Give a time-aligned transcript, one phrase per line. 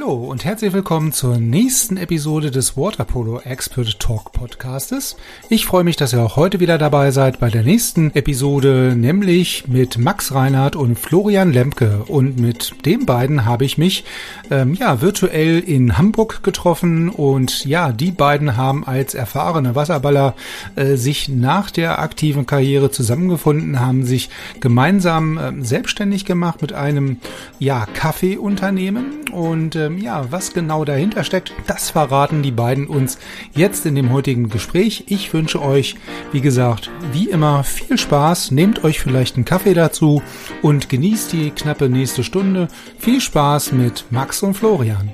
[0.00, 5.16] Hallo und herzlich willkommen zur nächsten Episode des Waterpolo Expert Talk Podcastes.
[5.48, 9.66] Ich freue mich, dass ihr auch heute wieder dabei seid bei der nächsten Episode, nämlich
[9.66, 12.04] mit Max Reinhardt und Florian Lemke.
[12.06, 14.04] Und mit den beiden habe ich mich
[14.52, 20.36] ähm, ja virtuell in Hamburg getroffen und ja, die beiden haben als erfahrene Wasserballer
[20.76, 27.16] äh, sich nach der aktiven Karriere zusammengefunden, haben sich gemeinsam äh, selbstständig gemacht mit einem
[27.58, 33.18] ja Kaffeeunternehmen und ähm, ja, was genau dahinter steckt, das verraten die beiden uns
[33.54, 35.04] jetzt in dem heutigen Gespräch.
[35.08, 35.96] Ich wünsche euch,
[36.32, 38.50] wie gesagt, wie immer viel Spaß.
[38.50, 40.22] Nehmt euch vielleicht einen Kaffee dazu
[40.62, 42.68] und genießt die knappe nächste Stunde.
[42.98, 45.10] Viel Spaß mit Max und Florian.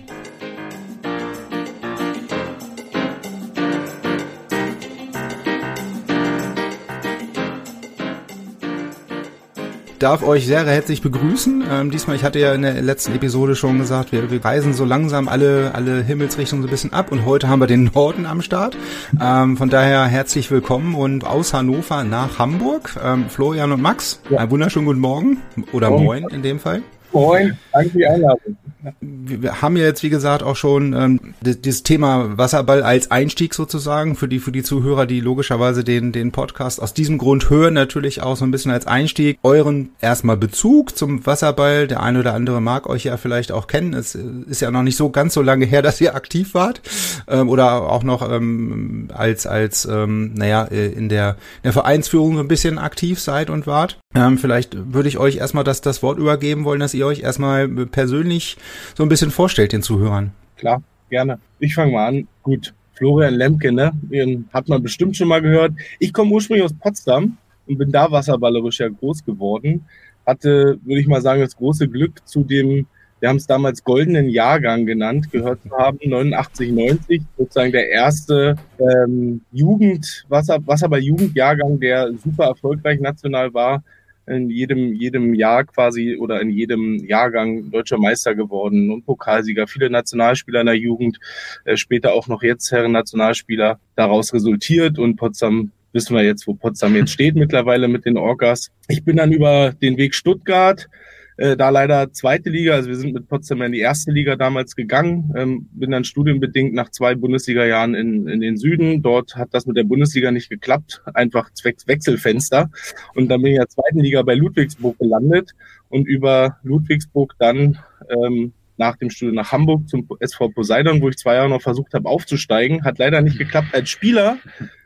[10.06, 11.64] Darf euch sehr herzlich begrüßen.
[11.68, 14.84] Ähm, diesmal, ich hatte ja in der letzten Episode schon gesagt, wir, wir reisen so
[14.84, 18.40] langsam alle, alle Himmelsrichtungen so ein bisschen ab und heute haben wir den Norden am
[18.40, 18.76] Start.
[19.20, 22.96] Ähm, von daher herzlich willkommen und aus Hannover nach Hamburg.
[23.02, 24.38] Ähm, Florian und Max, ja.
[24.38, 25.38] einen wunderschönen guten Morgen
[25.72, 26.04] oder Morgen.
[26.04, 26.82] moin in dem Fall.
[27.12, 28.56] Moin, danke für die Einladung
[29.00, 34.16] wir haben ja jetzt, wie gesagt, auch schon ähm, dieses Thema Wasserball als Einstieg sozusagen
[34.16, 38.22] für die, für die Zuhörer, die logischerweise den, den Podcast aus diesem Grund hören, natürlich
[38.22, 41.86] auch so ein bisschen als Einstieg euren erstmal Bezug zum Wasserball.
[41.86, 43.94] Der eine oder andere mag euch ja vielleicht auch kennen.
[43.94, 46.80] Es ist ja noch nicht so ganz so lange her, dass ihr aktiv wart
[47.28, 52.34] ähm, oder auch noch ähm, als, als ähm, naja, äh, in der, in der Vereinsführung
[52.34, 53.98] so ein bisschen aktiv seid und wart.
[54.14, 57.68] Ähm, vielleicht würde ich euch erstmal das, das Wort übergeben wollen, dass ihr euch erstmal
[57.68, 58.56] persönlich
[58.94, 60.32] so ein bisschen vorstellt den Zuhörern.
[60.56, 61.38] Klar, gerne.
[61.58, 62.28] Ich fange mal an.
[62.42, 63.92] Gut, Florian Lemke, ne?
[64.02, 65.72] Den hat man bestimmt schon mal gehört.
[65.98, 67.36] Ich komme ursprünglich aus Potsdam
[67.66, 69.84] und bin da wasserballerisch ja groß geworden.
[70.24, 72.86] Hatte, würde ich mal sagen, das große Glück zu dem,
[73.20, 78.56] wir haben es damals goldenen Jahrgang genannt, gehört zu haben, 89, 90, sozusagen der erste
[78.78, 83.82] ähm, Jugend, Wasser, Wasserball-Jugendjahrgang, der super erfolgreich national war
[84.26, 89.90] in jedem, jedem Jahr quasi oder in jedem Jahrgang deutscher Meister geworden und Pokalsieger, viele
[89.90, 91.18] Nationalspieler in der Jugend,
[91.64, 96.54] äh, später auch noch jetzt Herren Nationalspieler daraus resultiert und Potsdam wissen wir jetzt, wo
[96.54, 98.70] Potsdam jetzt steht mittlerweile mit den Orcas.
[98.88, 100.88] Ich bin dann über den Weg Stuttgart
[101.36, 104.74] äh, da leider zweite Liga, also wir sind mit Potsdam in die erste Liga damals
[104.74, 109.02] gegangen, ähm, bin dann studienbedingt nach zwei Bundesliga-Jahren in, in den Süden.
[109.02, 112.70] Dort hat das mit der Bundesliga nicht geklappt, einfach zwecks Wechselfenster.
[113.14, 115.52] Und dann bin ich in der zweiten Liga bei Ludwigsburg gelandet
[115.88, 121.16] und über Ludwigsburg dann ähm, nach dem Studium nach Hamburg zum SV Poseidon, wo ich
[121.16, 122.84] zwei Jahre noch versucht habe aufzusteigen.
[122.84, 124.38] Hat leider nicht geklappt als Spieler.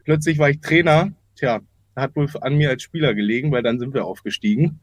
[0.04, 1.12] Plötzlich war ich Trainer.
[1.36, 1.60] Tja,
[1.96, 4.80] hat wohl an mir als Spieler gelegen, weil dann sind wir aufgestiegen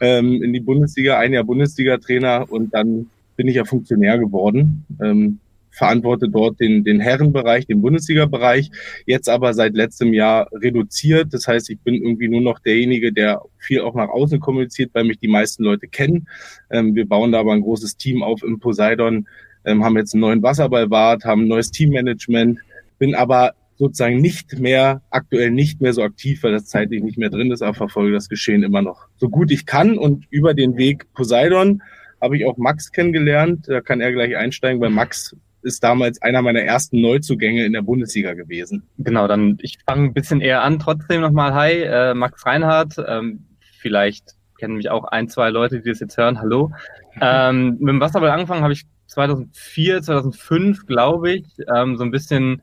[0.00, 4.84] ähm, in die Bundesliga, ein Jahr Bundesliga-Trainer und dann bin ich ja Funktionär geworden.
[5.02, 5.38] Ähm,
[5.72, 8.70] verantworte dort den, den Herrenbereich, den Bundesliga-Bereich,
[9.06, 11.32] jetzt aber seit letztem Jahr reduziert.
[11.32, 15.04] Das heißt, ich bin irgendwie nur noch derjenige, der viel auch nach außen kommuniziert, weil
[15.04, 16.28] mich die meisten Leute kennen.
[16.70, 19.26] Ähm, wir bauen da aber ein großes Team auf im Poseidon,
[19.64, 22.60] ähm, haben jetzt einen neuen Wasserballwart, haben ein neues Teammanagement,
[22.98, 27.30] bin aber sozusagen nicht mehr, aktuell nicht mehr so aktiv, weil das zeitlich nicht mehr
[27.30, 29.98] drin ist, aber verfolge das Geschehen immer noch so gut ich kann.
[29.98, 31.82] Und über den Weg Poseidon
[32.20, 33.66] habe ich auch Max kennengelernt.
[33.66, 37.82] Da kann er gleich einsteigen, weil Max ist damals einer meiner ersten Neuzugänge in der
[37.82, 38.84] Bundesliga gewesen.
[38.98, 40.78] Genau, dann ich fange ein bisschen eher an.
[40.78, 43.02] Trotzdem nochmal Hi, äh, Max Reinhardt.
[43.04, 43.46] Ähm,
[43.80, 46.40] vielleicht kennen mich auch ein, zwei Leute, die das jetzt hören.
[46.40, 46.70] Hallo.
[47.20, 51.44] Ähm, mit dem Wasserball angefangen habe ich 2004, 2005, glaube ich,
[51.76, 52.62] ähm, so ein bisschen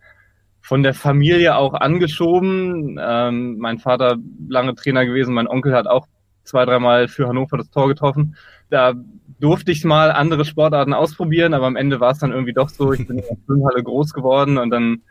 [0.70, 3.00] von der Familie auch angeschoben.
[3.02, 4.18] Ähm, mein Vater
[4.48, 6.06] lange Trainer gewesen, mein Onkel hat auch
[6.44, 8.36] zwei, dreimal für Hannover das Tor getroffen.
[8.70, 8.94] Da
[9.40, 12.94] durfte ich mal andere Sportarten ausprobieren, aber am Ende war es dann irgendwie doch so,
[12.94, 15.02] ich bin in der Schwimmhalle groß geworden und dann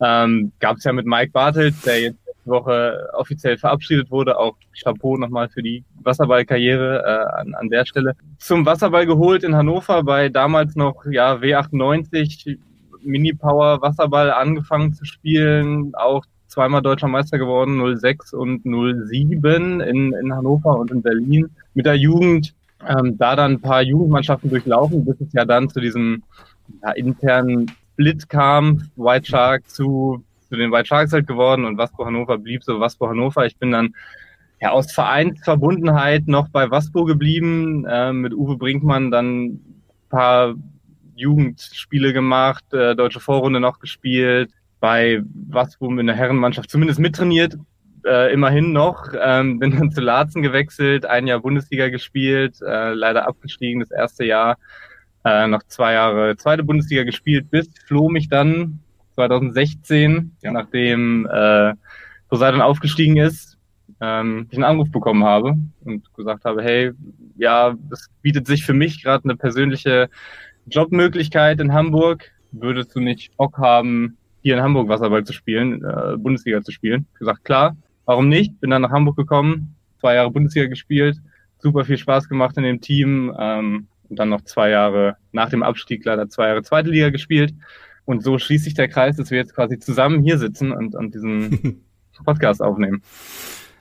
[0.00, 4.54] ähm, gab es ja mit Mike Bartelt, der jetzt letzte Woche offiziell verabschiedet wurde, auch
[4.80, 8.14] Chapeau nochmal für die Wasserballkarriere äh, an, an der Stelle.
[8.38, 12.58] Zum Wasserball geholt in Hannover bei damals noch ja W98
[13.02, 20.34] Mini-Power Wasserball angefangen zu spielen, auch zweimal deutscher Meister geworden, 06 und 07 in, in
[20.34, 21.50] Hannover und in Berlin.
[21.74, 22.54] Mit der Jugend
[22.88, 26.22] Ähm, da dann ein paar Jugendmannschaften durchlaufen, bis es ja dann zu diesem
[26.82, 32.06] ja, internen Split kam, White Shark zu, zu den White Sharks halt geworden und Waspo
[32.06, 33.44] Hannover blieb so Waspo Hannover.
[33.44, 33.94] Ich bin dann
[34.62, 39.60] ja aus Vereinsverbundenheit noch bei Waspo geblieben, äh, mit Uwe Brinkmann dann
[40.08, 40.54] paar
[41.14, 47.56] Jugendspiele gemacht, äh, deutsche Vorrunde noch gespielt, bei Waspo in der Herrenmannschaft zumindest mittrainiert,
[48.06, 49.06] äh, immerhin noch.
[49.20, 54.24] Ähm, bin dann zu Laatzen gewechselt, ein Jahr Bundesliga gespielt, äh, leider abgestiegen das erste
[54.24, 54.56] Jahr.
[55.24, 58.80] Äh, noch zwei Jahre zweite Bundesliga gespielt, bis floh mich dann
[59.14, 60.50] 2016, ja.
[60.50, 61.74] nachdem äh,
[62.28, 63.58] Poseidon aufgestiegen ist,
[64.00, 66.92] ähm, ich einen Anruf bekommen habe und gesagt habe, hey,
[67.36, 70.08] ja, es bietet sich für mich gerade eine persönliche
[70.70, 72.30] Jobmöglichkeit in Hamburg.
[72.52, 77.06] Würdest du nicht Bock haben, hier in Hamburg Wasserball zu spielen, äh, Bundesliga zu spielen?
[77.12, 77.76] Ich gesagt, klar,
[78.06, 78.58] warum nicht?
[78.60, 81.18] Bin dann nach Hamburg gekommen, zwei Jahre Bundesliga gespielt,
[81.58, 85.62] super viel Spaß gemacht in dem Team ähm, und dann noch zwei Jahre nach dem
[85.62, 87.54] Abstieg leider zwei Jahre zweite Liga gespielt.
[88.04, 91.14] Und so schließt sich der Kreis, dass wir jetzt quasi zusammen hier sitzen und, und
[91.14, 91.84] diesen
[92.24, 93.02] Podcast aufnehmen.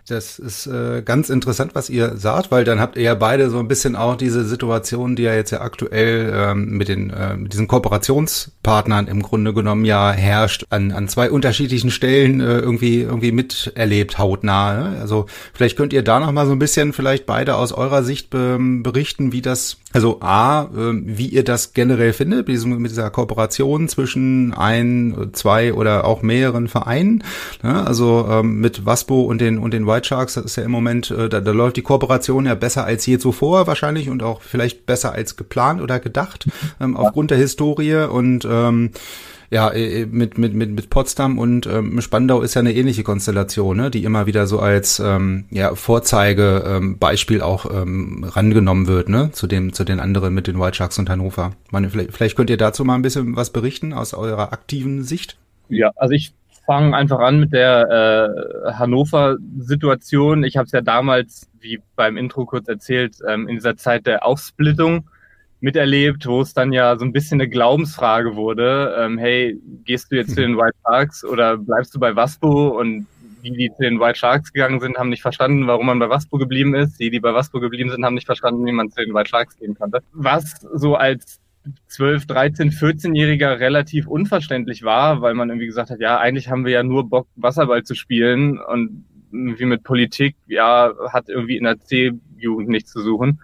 [0.10, 3.60] Das ist äh, ganz interessant, was ihr sagt, weil dann habt ihr ja beide so
[3.60, 7.54] ein bisschen auch diese Situation, die ja jetzt ja aktuell ähm, mit den äh, mit
[7.54, 13.32] diesen Kooperationspartnern im Grunde genommen ja herrscht, an, an zwei unterschiedlichen Stellen äh, irgendwie irgendwie
[13.32, 14.74] miterlebt hautnah.
[14.74, 15.00] Ne?
[15.00, 18.32] Also vielleicht könnt ihr da noch mal so ein bisschen vielleicht beide aus eurer Sicht
[18.32, 23.88] be berichten, wie das also A, äh, wie ihr das generell findet, mit dieser Kooperation
[23.88, 27.24] zwischen ein, zwei oder auch mehreren Vereinen.
[27.64, 27.86] Ne?
[27.88, 31.10] Also ähm, mit Waspo und den und den White Sharks, das ist ja im Moment,
[31.10, 34.86] äh, da, da läuft die Kooperation ja besser als je zuvor wahrscheinlich und auch vielleicht
[34.86, 36.48] besser als geplant oder gedacht,
[36.80, 38.92] ähm, aufgrund der Historie und ähm,
[39.52, 43.04] ja, äh, äh, mit, mit, mit, mit Potsdam und ähm, Spandau ist ja eine ähnliche
[43.04, 49.10] Konstellation, ne, die immer wieder so als ähm, ja, Vorzeigebeispiel ähm, auch ähm, rangenommen wird,
[49.10, 51.52] ne, zu dem, zu den anderen mit den White Sharks und Hannover.
[51.72, 55.38] Meine, vielleicht, vielleicht könnt ihr dazu mal ein bisschen was berichten aus eurer aktiven Sicht.
[55.70, 56.34] Ja, also ich
[56.66, 60.44] fange einfach an mit der äh, Hannover-Situation.
[60.44, 64.26] Ich habe es ja damals, wie beim Intro kurz erzählt, ähm, in dieser Zeit der
[64.26, 65.10] Aufsplittung
[65.62, 68.96] miterlebt, wo es dann ja so ein bisschen eine Glaubensfrage wurde.
[68.98, 72.70] Ähm, hey, gehst du jetzt zu den White Sharks oder bleibst du bei Waspo?
[72.80, 73.08] Und
[73.44, 76.38] die, die zu den White Sharks gegangen sind, haben nicht verstanden, warum man bei Waspo
[76.38, 77.00] geblieben ist.
[77.00, 79.58] Die, die bei Waspo geblieben sind, haben nicht verstanden, wie man zu den White Sharks
[79.58, 80.02] gehen konnte.
[80.14, 81.40] Was so als
[81.88, 86.72] 12, 13, 14-Jähriger relativ unverständlich war, weil man irgendwie gesagt hat, ja, eigentlich haben wir
[86.72, 91.80] ja nur Bock, Wasserball zu spielen und wie mit Politik, ja, hat irgendwie in der
[91.80, 93.40] C-Jugend nichts zu suchen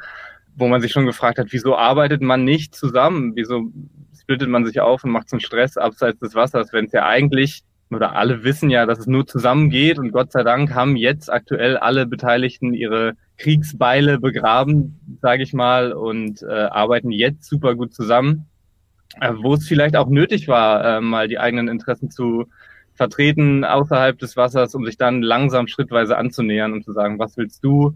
[0.55, 3.33] wo man sich schon gefragt hat, wieso arbeitet man nicht zusammen?
[3.35, 3.71] Wieso
[4.17, 7.05] splittet man sich auf und macht so einen Stress abseits des Wassers, wenn es ja
[7.05, 10.95] eigentlich, oder alle wissen ja, dass es nur zusammen geht und Gott sei Dank haben
[10.95, 17.75] jetzt aktuell alle Beteiligten ihre Kriegsbeile begraben, sage ich mal, und äh, arbeiten jetzt super
[17.75, 18.47] gut zusammen.
[19.21, 22.47] Äh, wo es vielleicht auch nötig war, äh, mal die eigenen Interessen zu
[22.95, 27.63] vertreten außerhalb des Wassers, um sich dann langsam schrittweise anzunähern und zu sagen, was willst
[27.63, 27.95] du,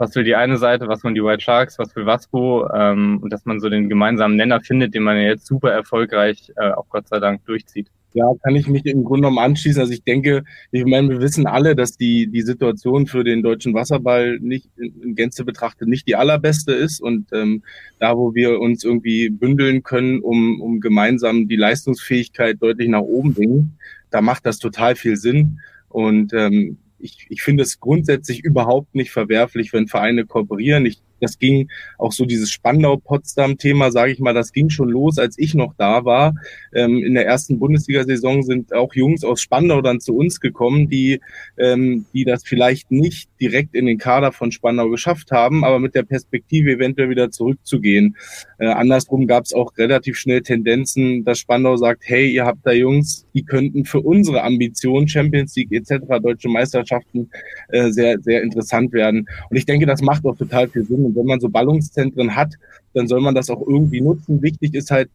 [0.00, 3.30] was will die eine Seite, was wollen die White Sharks, was will Vasco ähm, und
[3.30, 6.88] dass man so den gemeinsamen Nenner findet, den man ja jetzt super erfolgreich, äh, auch
[6.88, 7.88] Gott sei Dank, durchzieht.
[8.14, 9.78] Ja, kann ich mich im Grunde genommen anschließen.
[9.78, 10.42] Also ich denke,
[10.72, 15.14] ich meine, wir wissen alle, dass die, die Situation für den deutschen Wasserball nicht in
[15.14, 17.00] Gänze betrachtet nicht die allerbeste ist.
[17.00, 17.62] Und ähm,
[17.98, 23.34] da, wo wir uns irgendwie bündeln können, um, um gemeinsam die Leistungsfähigkeit deutlich nach oben
[23.34, 23.78] bringen,
[24.10, 25.60] da macht das total viel Sinn.
[25.88, 30.86] Und ähm, ich, ich finde es grundsätzlich überhaupt nicht verwerflich, wenn Vereine kooperieren.
[30.86, 35.38] Ich das ging auch so dieses Spandau-Potsdam-Thema, sage ich mal, das ging schon los, als
[35.38, 36.34] ich noch da war.
[36.74, 41.20] Ähm, in der ersten Bundesliga-Saison sind auch Jungs aus Spandau dann zu uns gekommen, die,
[41.58, 45.94] ähm, die das vielleicht nicht direkt in den Kader von Spandau geschafft haben, aber mit
[45.94, 48.16] der Perspektive eventuell wieder zurückzugehen.
[48.58, 52.72] Äh, andersrum gab es auch relativ schnell Tendenzen, dass Spandau sagt, hey, ihr habt da
[52.72, 57.30] Jungs, die könnten für unsere Ambitionen, Champions League etc., deutsche Meisterschaften,
[57.68, 59.28] äh, sehr, sehr interessant werden.
[59.48, 62.54] Und ich denke, das macht auch total viel Sinn und wenn man so Ballungszentren hat,
[62.94, 64.42] dann soll man das auch irgendwie nutzen.
[64.42, 65.10] Wichtig ist halt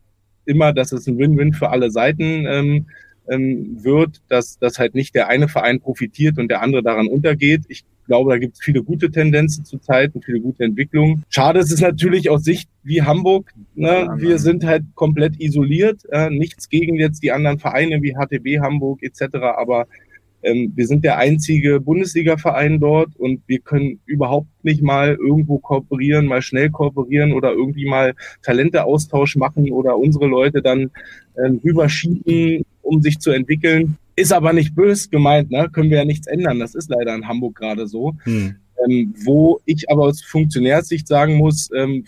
[0.45, 2.85] immer, dass es ein Win-Win für alle Seiten ähm,
[3.29, 7.63] ähm, wird, dass, dass halt nicht der eine Verein profitiert und der andere daran untergeht.
[7.67, 11.23] Ich glaube, da gibt es viele gute Tendenzen zurzeit und viele gute Entwicklungen.
[11.29, 13.51] Schade ist es natürlich aus Sicht wie Hamburg.
[13.73, 14.13] Ne?
[14.17, 16.01] Wir sind halt komplett isoliert.
[16.11, 19.37] Äh, nichts gegen jetzt die anderen Vereine wie HTB Hamburg etc.
[19.57, 19.87] Aber
[20.45, 26.27] ähm, wir sind der einzige Bundesliga-Verein dort und wir können überhaupt nicht mal irgendwo kooperieren,
[26.27, 30.91] mal schnell kooperieren oder irgendwie mal Talenteaustausch machen oder unsere Leute dann
[31.43, 33.97] ähm, rüberschieben, um sich zu entwickeln.
[34.15, 35.67] Ist aber nicht bös gemeint, ne?
[35.73, 36.59] Können wir ja nichts ändern.
[36.59, 38.13] Das ist leider in Hamburg gerade so.
[38.23, 38.55] Hm.
[38.85, 42.05] Ähm, wo ich aber aus Funktionärssicht sagen muss, ähm,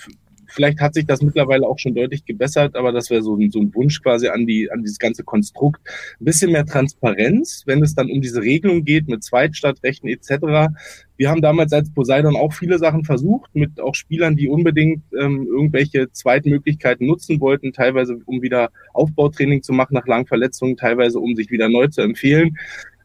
[0.48, 3.60] vielleicht hat sich das mittlerweile auch schon deutlich gebessert, aber das wäre so, ein, so
[3.60, 5.82] ein Wunsch quasi an, die, an dieses ganze Konstrukt.
[6.20, 10.74] Ein bisschen mehr Transparenz, wenn es dann um diese Regelung geht mit Zweitstadtrechten etc.
[11.18, 15.48] Wir haben damals als Poseidon auch viele Sachen versucht, mit auch Spielern, die unbedingt ähm,
[15.48, 21.36] irgendwelche Zweitmöglichkeiten nutzen wollten, teilweise um wieder Aufbautraining zu machen nach langen Verletzungen, teilweise um
[21.36, 22.58] sich wieder neu zu empfehlen.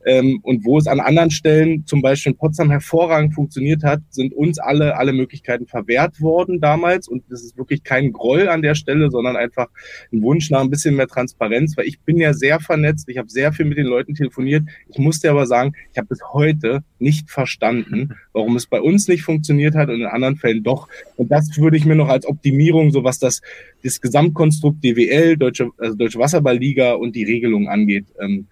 [0.04, 4.34] Ähm, und wo es an anderen Stellen, zum Beispiel in Potsdam, hervorragend funktioniert hat, sind
[4.34, 7.08] uns alle, alle Möglichkeiten verwehrt worden damals.
[7.08, 9.68] Und das ist wirklich kein Groll an der Stelle, sondern einfach
[10.12, 13.28] ein Wunsch nach ein bisschen mehr Transparenz, weil ich bin ja sehr vernetzt, ich habe
[13.28, 14.64] sehr viel mit den Leuten telefoniert.
[14.88, 19.22] Ich musste aber sagen, ich habe bis heute nicht verstanden, warum es bei uns nicht
[19.22, 20.88] funktioniert hat und in anderen Fällen doch.
[21.16, 23.40] Und das würde ich mir noch als Optimierung, so was das,
[23.84, 28.46] das Gesamtkonstrukt DWL, Deutsche, also Deutsche Wasserballliga und die Regelung angeht, ähm,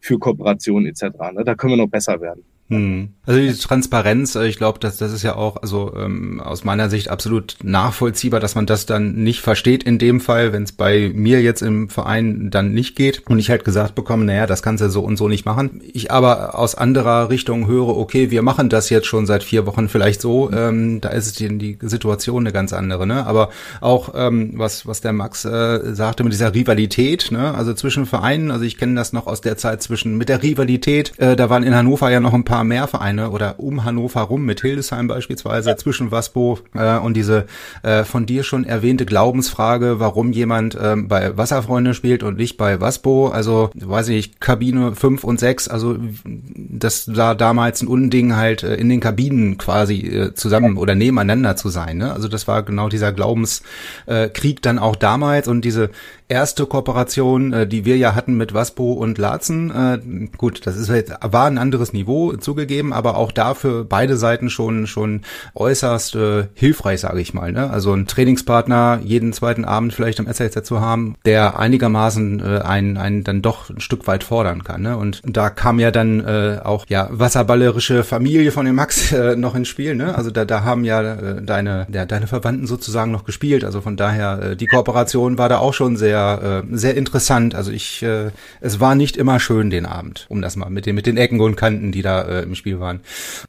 [0.00, 1.04] für Kooperation etc.
[1.32, 1.44] Ne?
[1.44, 2.44] Da können wir noch besser werden.
[2.70, 3.08] Hm.
[3.26, 6.88] Also die Transparenz, äh, ich glaube, dass das ist ja auch also ähm, aus meiner
[6.88, 11.10] Sicht absolut nachvollziehbar, dass man das dann nicht versteht in dem Fall, wenn es bei
[11.12, 14.84] mir jetzt im Verein dann nicht geht und ich halt gesagt bekomme, naja, das kannst
[14.84, 15.80] du so und so nicht machen.
[15.92, 19.88] Ich aber aus anderer Richtung höre, okay, wir machen das jetzt schon seit vier Wochen
[19.88, 23.26] vielleicht so, ähm, da ist die, die Situation eine ganz andere, ne?
[23.26, 23.50] Aber
[23.80, 27.52] auch ähm, was was der Max äh, sagte mit dieser Rivalität, ne?
[27.52, 31.18] Also zwischen Vereinen, also ich kenne das noch aus der Zeit zwischen mit der Rivalität,
[31.18, 34.20] äh, da waren in Hannover ja noch ein paar paar mehr Vereine oder um Hannover
[34.20, 37.46] rum, mit Hildesheim beispielsweise, zwischen Waspo äh, und diese
[37.82, 42.80] äh, von dir schon erwähnte Glaubensfrage, warum jemand äh, bei Wasserfreunde spielt und nicht bei
[42.80, 43.28] Waspo.
[43.28, 48.62] Also, weiß ich nicht, Kabine 5 und 6, also das war damals ein Unding halt
[48.62, 51.96] äh, in den Kabinen quasi äh, zusammen oder nebeneinander zu sein.
[51.96, 52.12] Ne?
[52.12, 55.90] Also das war genau dieser Glaubenskrieg dann auch damals und diese
[56.30, 59.70] erste Kooperation, äh, die wir ja hatten mit Waspo und Larzen.
[59.70, 64.48] Äh, gut, das ist jetzt, war ein anderes Niveau zugegeben, aber auch dafür beide Seiten
[64.48, 65.22] schon schon
[65.54, 67.52] äußerst äh, hilfreich, sage ich mal.
[67.52, 67.68] Ne?
[67.70, 72.96] Also ein Trainingspartner jeden zweiten Abend vielleicht am SLZ zu haben, der einigermaßen äh, einen,
[72.96, 74.82] einen dann doch ein Stück weit fordern kann.
[74.82, 74.96] Ne?
[74.96, 79.54] Und da kam ja dann äh, auch ja wasserballerische Familie von dem Max äh, noch
[79.56, 79.96] ins Spiel.
[79.96, 80.14] Ne?
[80.14, 83.64] Also da, da haben ja äh, deine ja, deine Verwandten sozusagen noch gespielt.
[83.64, 87.54] Also von daher äh, die Kooperation war da auch schon sehr sehr, äh, sehr interessant.
[87.54, 90.94] Also ich, äh, es war nicht immer schön den Abend, um das mal mit den,
[90.94, 93.00] mit den Ecken und Kanten, die da äh, im Spiel waren.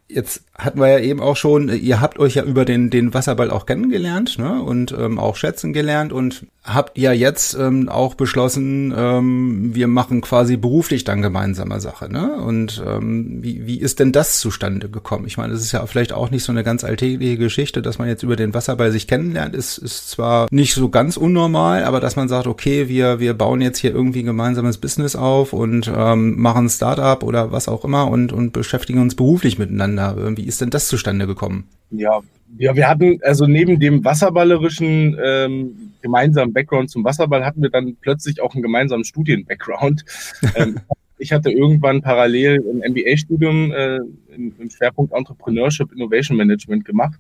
[0.08, 3.50] Jetzt hatten wir ja eben auch schon, ihr habt euch ja über den, den Wasserball
[3.50, 4.62] auch kennengelernt, ne?
[4.62, 10.22] Und ähm, auch schätzen gelernt und habt ja jetzt ähm, auch beschlossen, ähm, wir machen
[10.22, 12.36] quasi beruflich dann gemeinsame Sache, ne?
[12.36, 15.26] Und ähm, wie, wie ist denn das zustande gekommen?
[15.26, 18.08] Ich meine, das ist ja vielleicht auch nicht so eine ganz alltägliche Geschichte, dass man
[18.08, 22.16] jetzt über den Wasserball sich kennenlernt, ist, ist zwar nicht so ganz unnormal, aber dass
[22.16, 26.40] man sagt, okay, wir, wir bauen jetzt hier irgendwie ein gemeinsames Business auf und ähm,
[26.40, 30.38] machen ein Startup oder was auch immer und, und beschäftigen uns beruflich miteinander.
[30.38, 31.68] Wie ist denn das zustande gekommen?
[31.92, 32.22] Ja,
[32.58, 37.96] ja, wir hatten, also neben dem wasserballerischen ähm, gemeinsamen Background zum Wasserball hatten wir dann
[38.02, 40.04] plötzlich auch einen gemeinsamen Studien-Background.
[40.56, 40.80] ähm,
[41.18, 44.00] ich hatte irgendwann parallel ein MBA-Studium äh,
[44.36, 47.20] im, im Schwerpunkt Entrepreneurship Innovation Management gemacht.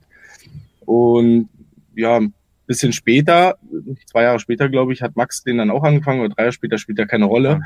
[0.86, 1.50] Und
[1.95, 2.19] ja,
[2.72, 3.58] bisschen später,
[4.06, 6.78] zwei Jahre später, glaube ich, hat Max den dann auch angefangen, oder drei Jahre später
[6.78, 7.62] spielt er keine Rolle.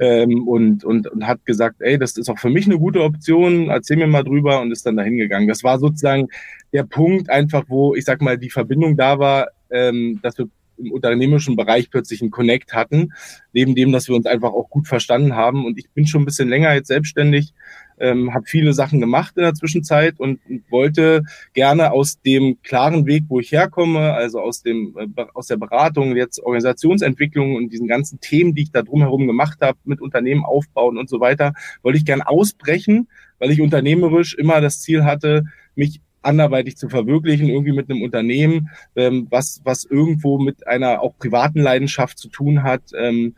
[0.00, 3.70] Ähm, und, und, und hat gesagt, ey, das ist auch für mich eine gute Option,
[3.70, 5.46] erzähl mir mal drüber und ist dann dahin gegangen.
[5.46, 6.26] Das war sozusagen
[6.72, 10.48] der Punkt einfach, wo, ich sag mal, die Verbindung da war, ähm, dass wir
[10.78, 13.12] im unternehmerischen Bereich plötzlich einen Connect hatten,
[13.52, 15.64] neben dem, dass wir uns einfach auch gut verstanden haben.
[15.64, 17.52] Und ich bin schon ein bisschen länger jetzt selbstständig,
[18.00, 20.40] ähm, habe viele Sachen gemacht in der Zwischenzeit und,
[20.70, 21.22] wollte
[21.54, 26.16] gerne aus dem klaren Weg, wo ich herkomme, also aus dem äh, aus der Beratung,
[26.16, 30.98] jetzt Organisationsentwicklung und diesen ganzen Themen, die ich da drumherum gemacht habe, mit Unternehmen aufbauen
[30.98, 31.52] und so weiter,
[31.82, 37.48] wollte ich gerne ausbrechen, weil ich unternehmerisch immer das Ziel hatte, mich anderweitig zu verwirklichen,
[37.48, 42.62] irgendwie mit einem Unternehmen, ähm, was, was irgendwo mit einer auch privaten Leidenschaft zu tun
[42.62, 43.34] hat, ähm,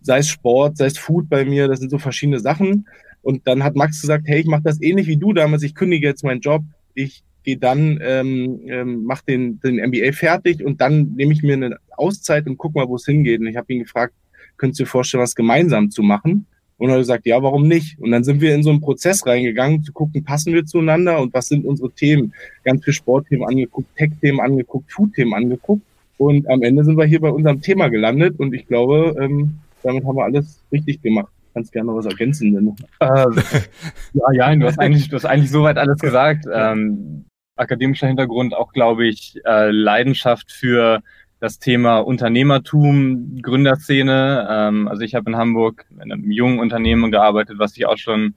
[0.00, 2.86] sei es Sport, sei es Food bei mir, das sind so verschiedene Sachen.
[3.26, 6.06] Und dann hat Max gesagt, hey, ich mache das ähnlich wie du damals, ich kündige
[6.06, 6.62] jetzt meinen Job,
[6.94, 11.54] ich gehe dann, ähm, ähm, mach den, den MBA fertig und dann nehme ich mir
[11.54, 13.40] eine Auszeit und guck mal, wo es hingeht.
[13.40, 14.14] Und ich habe ihn gefragt,
[14.58, 16.46] könntest du dir vorstellen, was gemeinsam zu machen?
[16.78, 17.98] Und er hat gesagt, ja, warum nicht?
[17.98, 21.34] Und dann sind wir in so einen Prozess reingegangen, zu gucken, passen wir zueinander und
[21.34, 22.32] was sind unsere Themen?
[22.62, 25.82] Ganz viel Sportthemen angeguckt, Tech-Themen angeguckt, Food-Themen angeguckt.
[26.16, 30.04] Und am Ende sind wir hier bei unserem Thema gelandet und ich glaube, ähm, damit
[30.04, 32.52] haben wir alles richtig gemacht kannst gerne was ergänzen.
[32.52, 33.06] Denn, äh,
[34.12, 36.44] ja, ja, du hast eigentlich, du hast eigentlich soweit alles gesagt.
[36.52, 37.24] Ähm,
[37.56, 41.00] akademischer Hintergrund auch, glaube ich, äh, Leidenschaft für
[41.40, 44.46] das Thema Unternehmertum, Gründerszene.
[44.50, 48.34] Ähm, also ich habe in Hamburg in einem jungen Unternehmen gearbeitet, was sich auch schon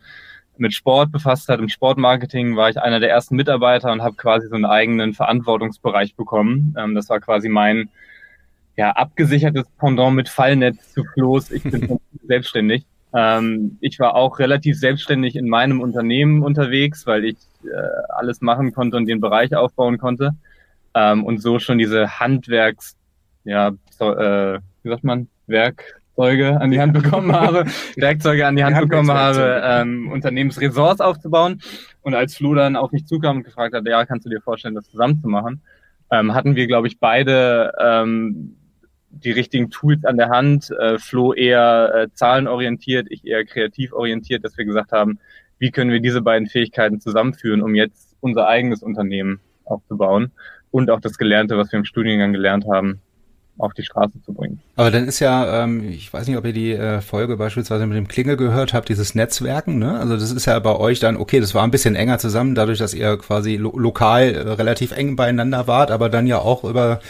[0.57, 1.59] mit Sport befasst hat.
[1.59, 6.15] Im Sportmarketing war ich einer der ersten Mitarbeiter und habe quasi so einen eigenen Verantwortungsbereich
[6.15, 6.73] bekommen.
[6.77, 7.89] Ähm, das war quasi mein
[8.77, 11.51] ja, abgesichertes Pendant mit Fallnetz zu Floß.
[11.51, 12.85] Ich bin selbstständig.
[13.13, 17.70] Ähm, ich war auch relativ selbstständig in meinem Unternehmen unterwegs, weil ich äh,
[18.10, 20.32] alles machen konnte und den Bereich aufbauen konnte.
[20.94, 22.96] Ähm, und so schon diese Handwerks,
[23.44, 28.63] ja, so, äh, wie sagt man, Werkzeuge an die Hand bekommen habe, Werkzeuge an die
[28.63, 31.62] Hand bekommen habe, ähm, Unternehmensressorts aufzubauen.
[32.01, 34.75] Und als Flo dann auf mich zukam und gefragt hat, ja, kannst du dir vorstellen,
[34.75, 35.62] das zusammen zu machen,
[36.12, 38.56] ähm, hatten wir, glaube ich, beide ähm,
[39.12, 40.72] die richtigen Tools an der Hand.
[40.72, 45.20] Äh, Flo eher äh, zahlenorientiert, ich eher kreativ orientiert, dass wir gesagt haben,
[45.58, 50.32] wie können wir diese beiden Fähigkeiten zusammenführen, um jetzt unser eigenes Unternehmen aufzubauen
[50.72, 53.01] und auch das Gelernte, was wir im Studiengang gelernt haben,
[53.58, 54.62] auf die Straße zu bringen.
[54.78, 57.98] Aber dann ist ja, ähm, ich weiß nicht, ob ihr die äh, Folge beispielsweise mit
[57.98, 60.00] dem Klingel gehört habt, dieses Netzwerken, ne?
[60.00, 62.80] Also das ist ja bei euch dann, okay, das war ein bisschen enger zusammen, dadurch,
[62.80, 67.01] dass ihr quasi lo lokal äh, relativ eng beieinander wart, aber dann ja auch über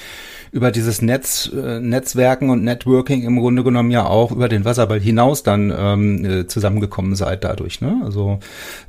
[0.52, 5.00] über dieses Netz, äh, Netzwerken und Networking im Grunde genommen ja auch über den Wasserball
[5.00, 7.82] hinaus dann ähm, äh, zusammengekommen seid dadurch.
[7.82, 8.02] Ne?
[8.04, 8.40] Also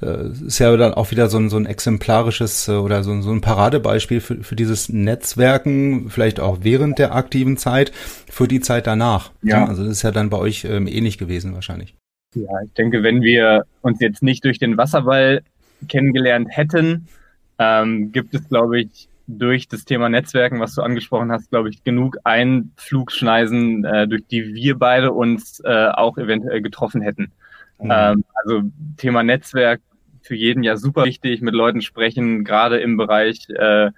[0.02, 3.33] äh, ist ja dann auch wieder so ein, so ein exemplarisches äh, oder so, so
[3.33, 7.93] ein Paradebeispiel für, für dieses Netzwerken, vielleicht auch während der aktiven Zeit,
[8.31, 9.33] für die Zeit danach.
[9.43, 9.61] Ja.
[9.61, 9.69] Ne?
[9.69, 11.95] Also das ist ja dann bei euch ähm, ähnlich gewesen wahrscheinlich.
[12.35, 15.43] Ja, ich denke, wenn wir uns jetzt nicht durch den Wasserball
[15.88, 17.09] kennengelernt hätten,
[17.59, 21.84] ähm, gibt es, glaube ich, durch das Thema Netzwerken, was du angesprochen hast, glaube ich,
[21.84, 27.32] genug Einflugschneisen, äh, durch die wir beide uns äh, auch eventuell getroffen hätten.
[27.78, 27.90] Mhm.
[27.90, 28.62] Ähm, also
[28.96, 29.80] Thema Netzwerk
[30.22, 33.90] für jeden ja super wichtig, mit Leuten sprechen, gerade im Bereich äh,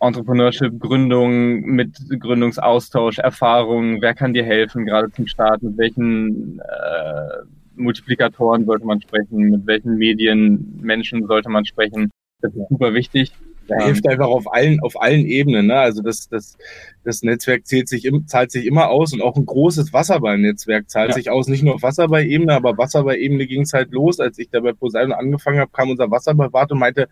[0.00, 7.44] Entrepreneurship, Gründung, mit Gründungsaustausch, Erfahrungen, wer kann dir helfen, gerade zum Start, mit welchen äh,
[7.76, 12.10] Multiplikatoren sollte man sprechen, mit welchen Medien, Menschen sollte man sprechen.
[12.40, 13.32] Das ist super wichtig.
[13.68, 13.86] Da ja.
[13.86, 15.66] hilft einfach auf allen, auf allen Ebenen.
[15.66, 15.76] Ne?
[15.76, 16.56] Also das, das,
[17.04, 21.14] das Netzwerk zählt sich, zahlt sich immer aus und auch ein großes Wasserballnetzwerk zahlt ja.
[21.14, 21.48] sich aus.
[21.48, 24.20] Nicht nur auf Wasserballebene, aber Wasserballebene ging es halt los.
[24.20, 27.08] Als ich da bei Poseidon angefangen habe, kam unser Wasserballwart und meinte,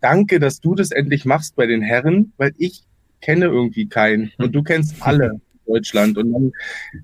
[0.00, 2.82] danke, dass du das endlich machst bei den Herren, weil ich
[3.20, 5.40] kenne irgendwie keinen und du kennst alle.
[5.66, 6.18] Deutschland.
[6.18, 6.52] Und dann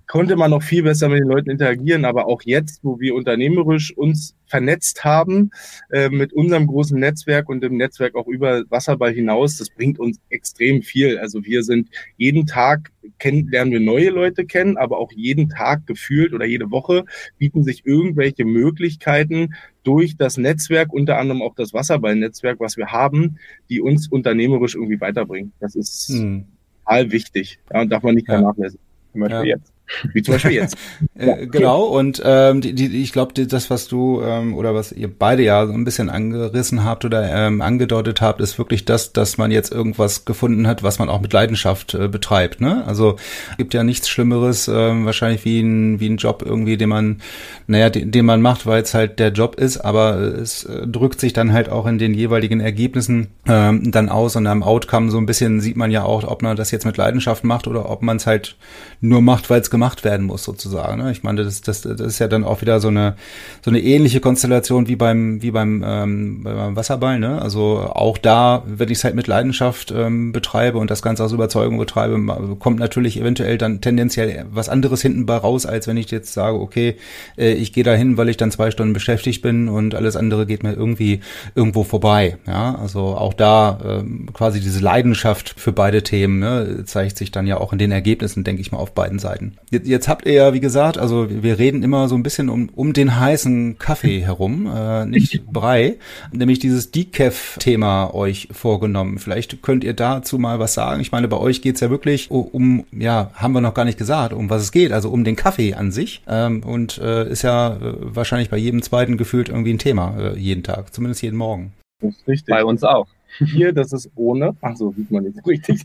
[0.07, 2.05] konnte man noch viel besser mit den Leuten interagieren.
[2.05, 5.51] Aber auch jetzt, wo wir unternehmerisch uns vernetzt haben
[5.91, 10.19] äh, mit unserem großen Netzwerk und dem Netzwerk auch über Wasserball hinaus, das bringt uns
[10.31, 11.19] extrem viel.
[11.19, 15.87] Also wir sind jeden Tag kennen, lernen wir neue Leute kennen, aber auch jeden Tag
[15.87, 17.05] gefühlt oder jede Woche
[17.39, 23.39] bieten sich irgendwelche Möglichkeiten durch das Netzwerk, unter anderem auch das Wasserballnetzwerk, was wir haben,
[23.71, 25.53] die uns unternehmerisch irgendwie weiterbringen.
[25.61, 26.47] Das ist hm
[26.87, 27.59] total wichtig.
[27.73, 28.85] Ja, und darf man nicht vernachlässigen.
[29.13, 29.57] Zum Beispiel ja.
[29.57, 29.73] jetzt.
[30.13, 30.77] Wie zum Beispiel jetzt.
[31.15, 35.09] äh, genau, und ähm, die, die, ich glaube, das, was du ähm, oder was ihr
[35.09, 39.39] beide ja so ein bisschen angerissen habt oder ähm, angedeutet habt, ist wirklich das, dass
[39.39, 42.61] man jetzt irgendwas gefunden hat, was man auch mit Leidenschaft äh, betreibt.
[42.61, 42.85] Ne?
[42.87, 43.17] Also
[43.59, 47.23] gibt ja nichts Schlimmeres, ähm, wahrscheinlich wie ein, wie ein Job irgendwie, den man,
[47.67, 51.21] naja, den, den man macht, weil es halt der Job ist, aber es äh, drückt
[51.21, 55.19] sich dann halt auch in den jeweiligen Ergebnissen ähm, dann aus und am Outcome so
[55.19, 58.03] ein bisschen sieht man ja auch, ob man das jetzt mit Leidenschaft macht oder ob
[58.03, 58.57] man es halt
[59.01, 61.03] nur macht, weil es gemacht werden muss sozusagen.
[61.03, 61.13] Ne?
[61.13, 63.15] Ich meine, das, das, das ist ja dann auch wieder so eine
[63.63, 67.19] so eine ähnliche Konstellation wie beim wie beim, ähm, beim Wasserball.
[67.19, 67.43] Ne?
[67.43, 71.33] Also auch da, wenn ich es halt mit Leidenschaft ähm, betreibe und das Ganze aus
[71.33, 76.11] Überzeugung betreibe, kommt natürlich eventuell dann tendenziell was anderes hinten bei raus, als wenn ich
[76.11, 76.97] jetzt sage, okay,
[77.37, 80.47] äh, ich gehe da hin, weil ich dann zwei Stunden beschäftigt bin und alles andere
[80.47, 81.21] geht mir irgendwie
[81.55, 82.39] irgendwo vorbei.
[82.47, 87.47] Ja, also auch da ähm, quasi diese Leidenschaft für beide Themen ne, zeigt sich dann
[87.47, 89.59] ja auch in den Ergebnissen, denke ich mal, auf beiden Seiten.
[89.71, 92.69] Jetzt, jetzt habt ihr ja, wie gesagt, also wir reden immer so ein bisschen um,
[92.75, 95.97] um den heißen Kaffee herum, äh, nicht Brei,
[96.33, 99.19] nämlich dieses Decaf-Thema euch vorgenommen.
[99.19, 101.01] Vielleicht könnt ihr dazu mal was sagen.
[101.01, 104.33] Ich meine, bei euch geht's ja wirklich um, ja, haben wir noch gar nicht gesagt,
[104.33, 106.23] um was es geht, also um den Kaffee an sich.
[106.29, 110.39] Ähm, und äh, ist ja äh, wahrscheinlich bei jedem zweiten gefühlt irgendwie ein Thema, äh,
[110.39, 111.73] jeden Tag, zumindest jeden Morgen.
[112.01, 112.55] Das ist richtig.
[112.55, 113.07] Bei uns auch.
[113.39, 114.57] Hier, das ist ohne.
[114.61, 115.83] Ach so, sieht man nicht richtig.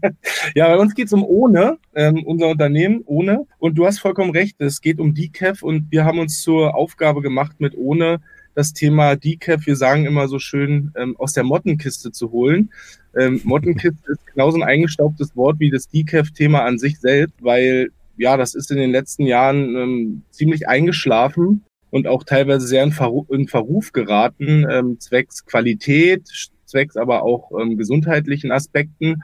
[0.55, 3.45] ja, bei uns geht es um ohne, ähm, unser Unternehmen ohne.
[3.59, 7.21] Und du hast vollkommen recht, es geht um Decaf und wir haben uns zur Aufgabe
[7.21, 8.21] gemacht, mit ohne
[8.53, 12.69] das Thema Decaf, wir sagen immer so schön, ähm, aus der Mottenkiste zu holen.
[13.17, 18.37] Ähm, Mottenkiste ist genauso ein eingestaubtes Wort wie das Decaf-Thema an sich selbst, weil ja,
[18.37, 22.93] das ist in den letzten Jahren ähm, ziemlich eingeschlafen und auch teilweise sehr in,
[23.29, 29.21] in Verruf geraten, ähm, zwecks Qualität, zwecks aber auch ähm, gesundheitlichen Aspekten.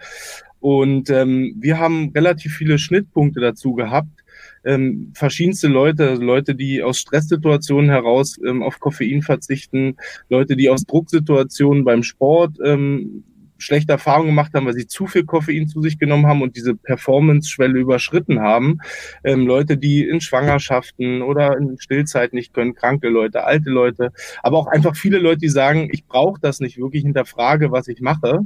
[0.60, 4.24] Und ähm, wir haben relativ viele Schnittpunkte dazu gehabt,
[4.66, 9.96] ähm, verschiedenste Leute, also Leute, die aus Stresssituationen heraus ähm, auf Koffein verzichten,
[10.30, 13.24] Leute, die aus Drucksituationen beim Sport ähm,
[13.58, 16.76] schlechte Erfahrungen gemacht haben, weil sie zu viel Koffein zu sich genommen haben und diese
[16.76, 18.80] Performance-Schwelle überschritten haben.
[19.24, 24.12] Ähm, Leute, die in Schwangerschaften oder in Stillzeit nicht können, kranke Leute, alte Leute,
[24.44, 28.02] aber auch einfach viele Leute, die sagen, ich brauche das nicht wirklich, hinterfrage, was ich
[28.02, 28.42] mache.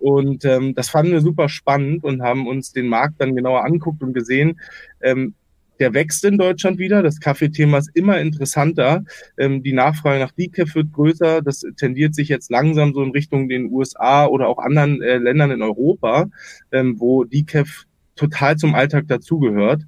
[0.00, 4.02] Und ähm, das fanden wir super spannend und haben uns den Markt dann genauer anguckt
[4.02, 4.58] und gesehen,
[5.02, 5.34] ähm,
[5.80, 7.02] der wächst in Deutschland wieder.
[7.02, 9.02] Das Kaffeethema ist immer interessanter.
[9.38, 11.42] Ähm, die Nachfrage nach Decaf wird größer.
[11.42, 15.50] Das tendiert sich jetzt langsam so in Richtung den USA oder auch anderen äh, Ländern
[15.50, 16.28] in Europa,
[16.70, 19.82] ähm, wo Decaf total zum Alltag dazugehört.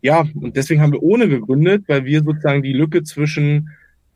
[0.00, 3.68] Ja, und deswegen haben wir ohne gegründet, weil wir sozusagen die Lücke zwischen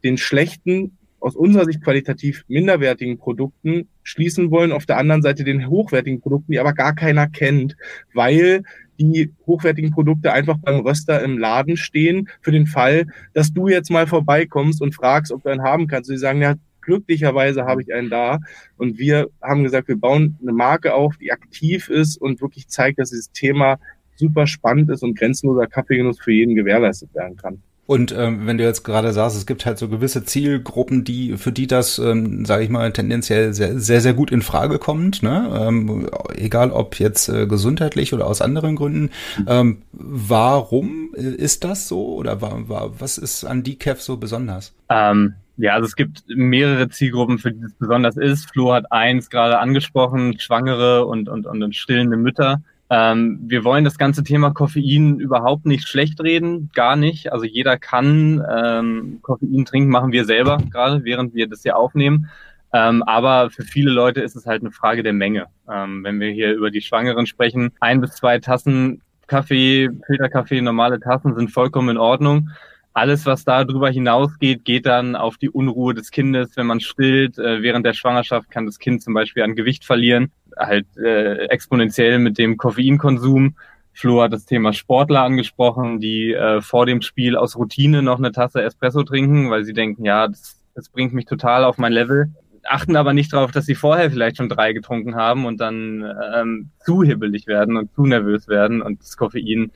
[0.03, 5.69] den schlechten aus unserer Sicht qualitativ minderwertigen Produkten schließen wollen, auf der anderen Seite den
[5.69, 7.77] hochwertigen Produkten, die aber gar keiner kennt,
[8.13, 8.65] weil
[9.11, 13.91] die hochwertigen Produkte einfach beim Röster im Laden stehen, für den Fall, dass du jetzt
[13.91, 16.11] mal vorbeikommst und fragst, ob du einen haben kannst.
[16.11, 18.39] Und sie sagen, ja, glücklicherweise habe ich einen da.
[18.77, 22.99] Und wir haben gesagt, wir bauen eine Marke auf, die aktiv ist und wirklich zeigt,
[22.99, 23.79] dass dieses Thema
[24.17, 27.63] super spannend ist und grenzenloser Kaffeegenuss für jeden gewährleistet werden kann.
[27.85, 31.51] Und ähm, wenn du jetzt gerade sagst, es gibt halt so gewisse Zielgruppen, die für
[31.51, 35.51] die das, ähm, sage ich mal, tendenziell sehr, sehr, sehr gut in Frage kommt, ne?
[35.53, 39.11] Ähm, egal ob jetzt äh, gesundheitlich oder aus anderen Gründen.
[39.49, 44.73] Ähm, warum ist das so oder war, war, was ist an Decaf so besonders?
[44.89, 48.51] Ähm, ja, also es gibt mehrere Zielgruppen, für die es besonders ist.
[48.51, 52.63] Flo hat eins gerade angesprochen, Schwangere und, und, und stillende Mütter.
[52.95, 57.33] Ähm, wir wollen das ganze Thema Koffein überhaupt nicht schlecht reden, gar nicht.
[57.33, 62.29] Also jeder kann ähm, Koffein trinken, machen wir selber gerade, während wir das hier aufnehmen.
[62.75, 65.47] Ähm, aber für viele Leute ist es halt eine Frage der Menge.
[65.71, 71.01] Ähm, wenn wir hier über die Schwangeren sprechen, ein bis zwei Tassen Kaffee, Filterkaffee, normale
[71.01, 72.51] Tassen sind vollkommen in Ordnung.
[72.93, 76.59] Alles, was da drüber hinausgeht, geht dann auf die Unruhe des Kindes.
[76.59, 80.31] Wenn man stillt, äh, während der Schwangerschaft kann das Kind zum Beispiel an Gewicht verlieren
[80.59, 83.57] halt äh, exponentiell mit dem Koffeinkonsum.
[83.93, 88.33] Flo hat das Thema Sportler angesprochen, die äh, vor dem Spiel aus Routine noch eine
[88.33, 92.33] Tasse Espresso trinken, weil sie denken, ja, das, das bringt mich total auf mein Level,
[92.65, 96.71] achten aber nicht darauf, dass sie vorher vielleicht schon drei getrunken haben und dann ähm,
[96.85, 99.73] zu hibbelig werden und zu nervös werden und das Koffein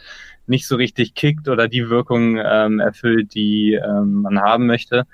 [0.46, 5.04] nicht so richtig kickt oder die Wirkung ähm, erfüllt, die ähm, man haben möchte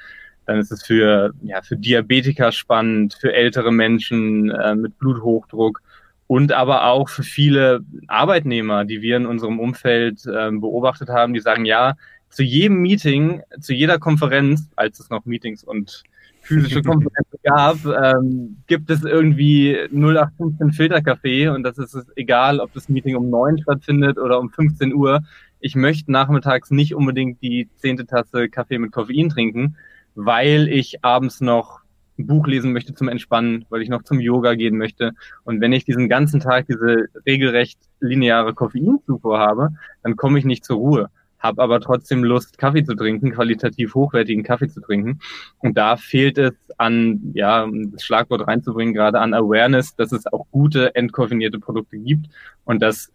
[0.47, 5.83] dann ist es für, ja, für Diabetiker spannend, für ältere Menschen äh, mit Bluthochdruck
[6.27, 11.41] und aber auch für viele Arbeitnehmer, die wir in unserem Umfeld äh, beobachtet haben, die
[11.41, 11.95] sagen, ja,
[12.31, 16.03] zu jedem Meeting, zu jeder Konferenz, als es noch Meetings und
[16.41, 22.89] physische Konferenzen gab, ähm, gibt es irgendwie 0815 Filterkaffee und das ist egal, ob das
[22.89, 25.21] Meeting um neun stattfindet oder um 15 Uhr.
[25.61, 29.77] Ich möchte nachmittags nicht unbedingt die zehnte Tasse Kaffee mit Koffein trinken,
[30.15, 31.81] weil ich abends noch
[32.19, 35.13] ein Buch lesen möchte zum Entspannen, weil ich noch zum Yoga gehen möchte.
[35.45, 39.71] Und wenn ich diesen ganzen Tag diese regelrecht lineare Koffeinzufuhr habe,
[40.03, 44.45] dann komme ich nicht zur Ruhe, habe aber trotzdem Lust, Kaffee zu trinken, qualitativ hochwertigen
[44.45, 45.21] Kaffee zu trinken.
[45.59, 50.47] Und da fehlt es an, ja, das Schlagwort reinzubringen, gerade an Awareness, dass es auch
[50.51, 52.27] gute entkoffinierte Produkte gibt
[52.65, 53.11] und dass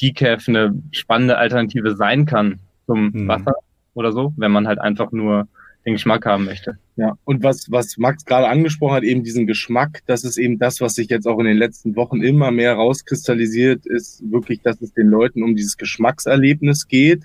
[0.00, 3.28] Decaf eine spannende Alternative sein kann zum hm.
[3.28, 3.54] Wasser
[3.94, 5.48] oder so, wenn man halt einfach nur
[5.86, 6.78] den Geschmack haben möchte.
[6.96, 10.80] Ja, und was, was Max gerade angesprochen hat, eben diesen Geschmack, das ist eben das,
[10.80, 14.92] was sich jetzt auch in den letzten Wochen immer mehr rauskristallisiert, ist wirklich, dass es
[14.92, 17.24] den Leuten um dieses Geschmackserlebnis geht.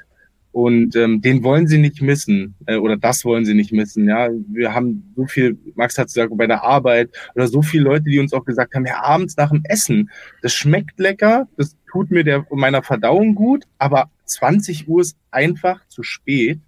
[0.54, 4.10] Und ähm, den wollen sie nicht missen äh, oder das wollen sie nicht missen.
[4.10, 8.04] Ja, wir haben so viel, Max hat gesagt, bei der Arbeit oder so viele Leute,
[8.04, 10.10] die uns auch gesagt haben, ja abends nach dem Essen,
[10.42, 15.88] das schmeckt lecker, das tut mir der meiner Verdauung gut, aber 20 Uhr ist einfach
[15.88, 16.60] zu spät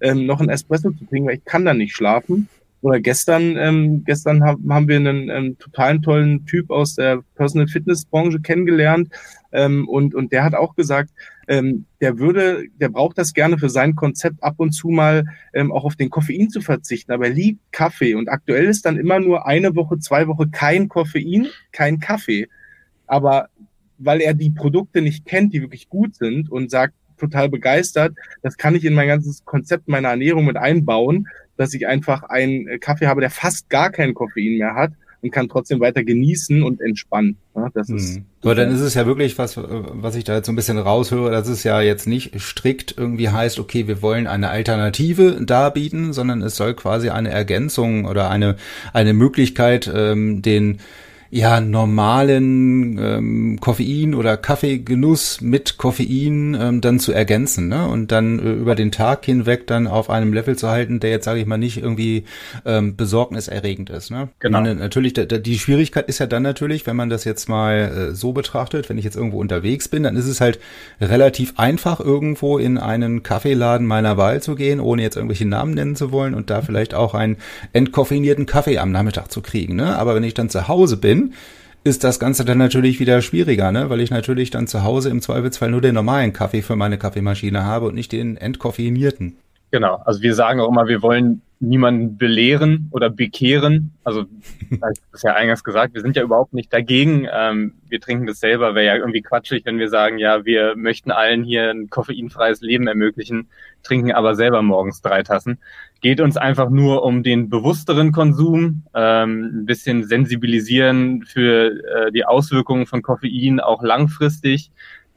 [0.00, 2.48] ähm, noch ein Espresso zu trinken, weil ich kann da nicht schlafen.
[2.80, 7.66] Oder gestern, ähm, gestern haben, haben wir einen ähm, totalen tollen Typ aus der Personal
[7.66, 9.08] Fitness Branche kennengelernt
[9.50, 11.10] ähm, und und der hat auch gesagt,
[11.48, 15.72] ähm, der würde, der braucht das gerne für sein Konzept ab und zu mal ähm,
[15.72, 19.18] auch auf den Koffein zu verzichten, aber er liebt Kaffee und aktuell ist dann immer
[19.18, 22.46] nur eine Woche, zwei Wochen kein Koffein, kein Kaffee,
[23.08, 23.48] aber
[23.98, 28.14] weil er die Produkte nicht kennt, die wirklich gut sind und sagt, total begeistert.
[28.42, 32.80] Das kann ich in mein ganzes Konzept meiner Ernährung mit einbauen, dass ich einfach einen
[32.80, 36.80] Kaffee habe, der fast gar kein Koffein mehr hat und kann trotzdem weiter genießen und
[36.80, 37.36] entspannen.
[37.74, 38.18] Das ist.
[38.18, 38.24] Mhm.
[38.42, 41.30] Aber dann ist es ja wirklich was, was ich da jetzt so ein bisschen raushöre,
[41.32, 46.40] dass es ja jetzt nicht strikt irgendwie heißt, okay, wir wollen eine Alternative darbieten, sondern
[46.42, 48.56] es soll quasi eine Ergänzung oder eine
[48.92, 50.78] eine Möglichkeit, ähm, den
[51.30, 57.86] ja normalen ähm, Koffein oder Kaffeegenuss mit Koffein ähm, dann zu ergänzen ne?
[57.86, 61.26] und dann äh, über den Tag hinweg dann auf einem Level zu halten, der jetzt
[61.26, 62.24] sage ich mal nicht irgendwie
[62.64, 64.10] ähm, besorgniserregend ist.
[64.10, 64.28] Ne?
[64.38, 64.60] Genau.
[64.60, 68.14] Meine, natürlich, da, die Schwierigkeit ist ja dann natürlich, wenn man das jetzt mal äh,
[68.14, 70.58] so betrachtet, wenn ich jetzt irgendwo unterwegs bin, dann ist es halt
[70.98, 75.94] relativ einfach irgendwo in einen Kaffeeladen meiner Wahl zu gehen, ohne jetzt irgendwelche Namen nennen
[75.94, 77.36] zu wollen und da vielleicht auch einen
[77.74, 79.76] entkoffinierten Kaffee am Nachmittag zu kriegen.
[79.76, 79.94] Ne?
[79.98, 81.34] Aber wenn ich dann zu Hause bin bin,
[81.84, 83.88] ist das Ganze dann natürlich wieder schwieriger, ne?
[83.90, 87.64] weil ich natürlich dann zu Hause im Zweifelsfall nur den normalen Kaffee für meine Kaffeemaschine
[87.64, 89.36] habe und nicht den entkoffinierten.
[89.70, 93.92] Genau, also wir sagen auch immer, wir wollen niemanden belehren oder bekehren.
[94.04, 94.26] Also,
[94.80, 97.26] das ist ja eingangs gesagt, wir sind ja überhaupt nicht dagegen.
[97.32, 101.10] Ähm, wir trinken das selber, wäre ja irgendwie quatschig, wenn wir sagen, ja, wir möchten
[101.10, 103.48] allen hier ein koffeinfreies Leben ermöglichen,
[103.82, 105.58] trinken aber selber morgens drei Tassen.
[106.00, 112.24] Geht uns einfach nur um den bewussteren Konsum, ähm, ein bisschen sensibilisieren für äh, die
[112.24, 114.70] Auswirkungen von Koffein auch langfristig,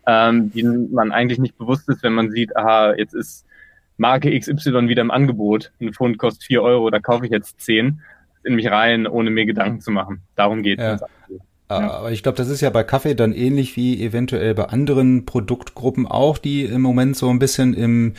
[0.08, 3.46] ähm, die man eigentlich nicht bewusst ist, wenn man sieht, aha, jetzt ist
[4.02, 5.72] Marke XY wieder im Angebot.
[5.80, 8.02] Ein Pfund kostet vier Euro, da kaufe ich jetzt zehn
[8.44, 10.24] in mich rein, ohne mir Gedanken zu machen.
[10.36, 11.02] Darum geht es.
[11.30, 11.38] Ja.
[11.70, 16.08] Aber ich glaube, das ist ja bei Kaffee dann ähnlich wie eventuell bei anderen Produktgruppen
[16.08, 18.16] auch, die im Moment so ein bisschen im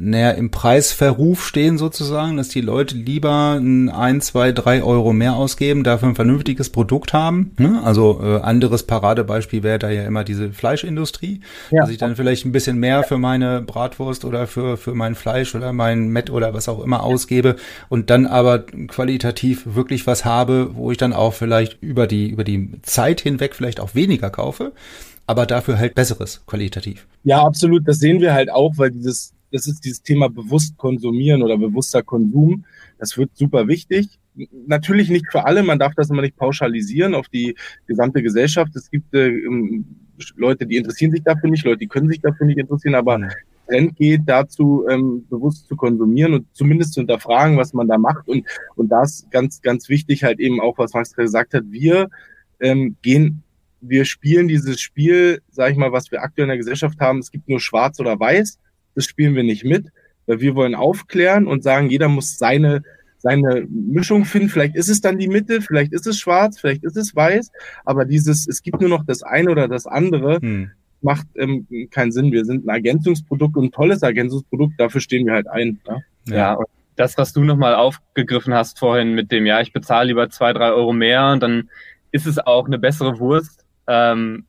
[0.00, 5.82] naja, im Preisverruf stehen sozusagen, dass die Leute lieber ein, zwei, drei Euro mehr ausgeben,
[5.82, 7.50] dafür ein vernünftiges Produkt haben.
[7.58, 7.80] Ne?
[7.82, 11.40] Also äh, anderes Paradebeispiel wäre da ja immer diese Fleischindustrie,
[11.72, 11.80] ja.
[11.80, 15.56] dass ich dann vielleicht ein bisschen mehr für meine Bratwurst oder für, für mein Fleisch
[15.56, 17.56] oder mein Met oder was auch immer ausgebe
[17.88, 22.44] und dann aber qualitativ wirklich was habe, wo ich dann auch vielleicht über die, über
[22.44, 24.72] die Zeit hinweg vielleicht auch weniger kaufe
[25.26, 27.06] aber dafür halt besseres qualitativ.
[27.22, 27.86] Ja, absolut.
[27.86, 32.02] Das sehen wir halt auch, weil dieses das ist dieses Thema bewusst konsumieren oder bewusster
[32.02, 32.64] Konsum.
[32.98, 34.18] Das wird super wichtig.
[34.66, 37.56] Natürlich nicht für alle, man darf das immer nicht pauschalisieren auf die
[37.86, 38.74] gesamte Gesellschaft.
[38.76, 39.84] Es gibt äh, ähm,
[40.36, 43.30] Leute, die interessieren sich dafür nicht, Leute, die können sich dafür nicht interessieren, aber mhm.
[43.68, 48.26] Trend geht dazu, ähm, bewusst zu konsumieren und zumindest zu hinterfragen, was man da macht.
[48.28, 52.08] Und, und da ist ganz, ganz wichtig halt eben auch, was Max gesagt hat, wir
[52.60, 53.42] ähm, gehen
[53.80, 57.20] wir spielen dieses Spiel, sage ich mal, was wir aktuell in der Gesellschaft haben.
[57.20, 58.58] Es gibt nur Schwarz oder Weiß
[58.98, 59.92] das spielen wir nicht mit,
[60.26, 62.82] weil wir wollen aufklären und sagen, jeder muss seine,
[63.18, 64.48] seine Mischung finden.
[64.48, 67.52] Vielleicht ist es dann die Mitte, vielleicht ist es schwarz, vielleicht ist es weiß,
[67.84, 70.72] aber dieses, es gibt nur noch das eine oder das andere, hm.
[71.00, 72.32] macht ähm, keinen Sinn.
[72.32, 75.78] Wir sind ein Ergänzungsprodukt und ein tolles Ergänzungsprodukt, dafür stehen wir halt ein.
[75.86, 80.08] Ja, ja und das, was du nochmal aufgegriffen hast vorhin mit dem, ja, ich bezahle
[80.08, 81.70] lieber zwei, drei Euro mehr und dann
[82.10, 83.64] ist es auch eine bessere Wurst.
[83.86, 84.44] Ähm,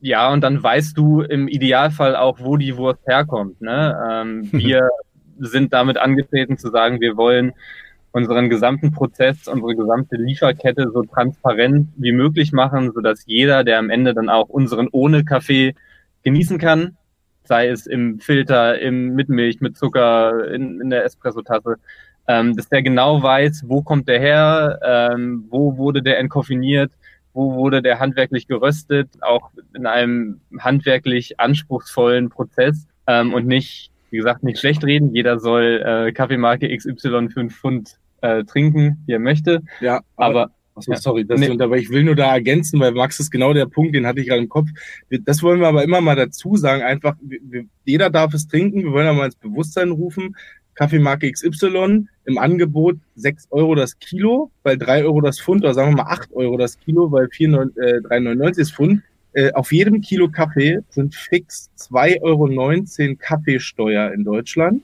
[0.00, 3.60] ja, und dann weißt du im Idealfall auch, wo die Wurst herkommt.
[3.60, 3.96] Ne?
[4.10, 4.88] Ähm, wir
[5.38, 7.52] sind damit angetreten zu sagen, wir wollen
[8.12, 13.90] unseren gesamten Prozess, unsere gesamte Lieferkette so transparent wie möglich machen, sodass jeder, der am
[13.90, 15.74] Ende dann auch unseren ohne Kaffee
[16.22, 16.96] genießen kann,
[17.44, 21.76] sei es im Filter, im mit Milch, mit Zucker, in, in der Espressotasse,
[22.26, 26.92] ähm, dass der genau weiß, wo kommt der her, ähm, wo wurde der entkoffiniert,
[27.36, 34.16] wo wurde der handwerklich geröstet, auch in einem handwerklich anspruchsvollen Prozess ähm, und nicht, wie
[34.16, 35.14] gesagt, nicht schlecht reden.
[35.14, 39.62] Jeder soll äh, Kaffeemarke XY für einen Pfund äh, trinken, wie er möchte.
[39.80, 41.56] Ja, aber, aber Achso, sorry, das nee.
[41.58, 44.28] aber ich will nur da ergänzen, weil Max ist genau der Punkt, den hatte ich
[44.28, 44.68] gerade im Kopf.
[45.10, 47.16] Das wollen wir aber immer mal dazu sagen, einfach,
[47.84, 50.36] jeder darf es trinken, wir wollen aber ins Bewusstsein rufen,
[50.74, 55.92] Kaffeemarke XY im Angebot 6 Euro das Kilo, weil 3 Euro das Pfund, oder sagen
[55.92, 59.02] wir mal 8 Euro das Kilo, weil 3,99 äh, das Pfund.
[59.32, 64.82] Äh, auf jedem Kilo Kaffee sind fix 2,19 Euro Kaffeesteuer in Deutschland.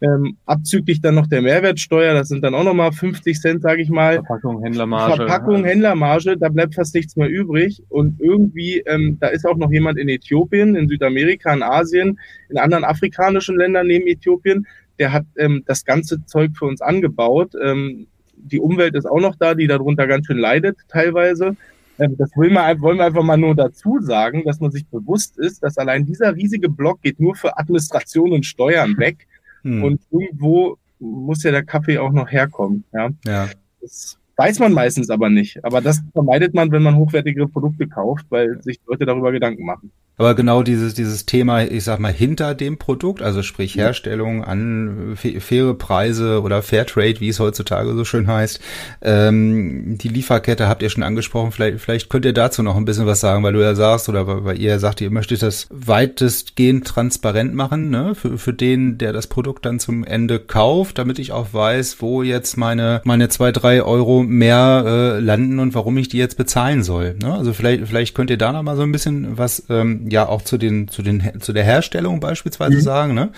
[0.00, 3.88] Ähm, abzüglich dann noch der Mehrwertsteuer, das sind dann auch nochmal 50 Cent, sage ich
[3.88, 4.14] mal.
[4.14, 5.14] Verpackung, Händlermarge.
[5.14, 7.80] Verpackung, Händlermarge, da bleibt fast nichts mehr übrig.
[7.88, 12.18] Und irgendwie, ähm, da ist auch noch jemand in Äthiopien, in Südamerika, in Asien,
[12.48, 14.66] in anderen afrikanischen Ländern neben Äthiopien,
[15.02, 17.54] der hat ähm, das ganze Zeug für uns angebaut.
[17.60, 21.56] Ähm, die Umwelt ist auch noch da, die darunter ganz schön leidet teilweise.
[21.98, 25.38] Ähm, das will man, wollen wir einfach mal nur dazu sagen, dass man sich bewusst
[25.38, 29.26] ist, dass allein dieser riesige Block geht nur für Administration und Steuern weg.
[29.62, 29.82] Hm.
[29.82, 32.84] Und irgendwo muss ja der Kaffee auch noch herkommen.
[32.92, 33.10] Ja.
[33.26, 33.48] ja.
[33.80, 35.64] Das weiß man meistens aber nicht.
[35.64, 39.90] Aber das vermeidet man, wenn man hochwertigere Produkte kauft, weil sich Leute darüber Gedanken machen.
[40.18, 45.16] Aber genau dieses, dieses Thema, ich sag mal, hinter dem Produkt, also sprich Herstellung an
[45.16, 48.60] faire Preise oder Fairtrade, wie es heutzutage so schön heißt,
[49.00, 51.50] ähm, die Lieferkette habt ihr schon angesprochen.
[51.50, 54.44] Vielleicht, vielleicht könnt ihr dazu noch ein bisschen was sagen, weil du ja sagst oder
[54.44, 59.26] weil ihr sagt, ihr möchtet das weitestgehend transparent machen, ne, für, für den, der das
[59.26, 63.82] Produkt dann zum Ende kauft, damit ich auch weiß, wo jetzt meine, meine zwei, drei
[63.82, 67.14] Euro mehr äh, landen und warum ich die jetzt bezahlen soll.
[67.14, 67.32] Ne?
[67.32, 70.42] Also vielleicht, vielleicht könnt ihr da noch mal so ein bisschen was ähm, ja auch
[70.42, 72.80] zu den zu den zu der Herstellung beispielsweise mhm.
[72.80, 73.30] sagen, ne?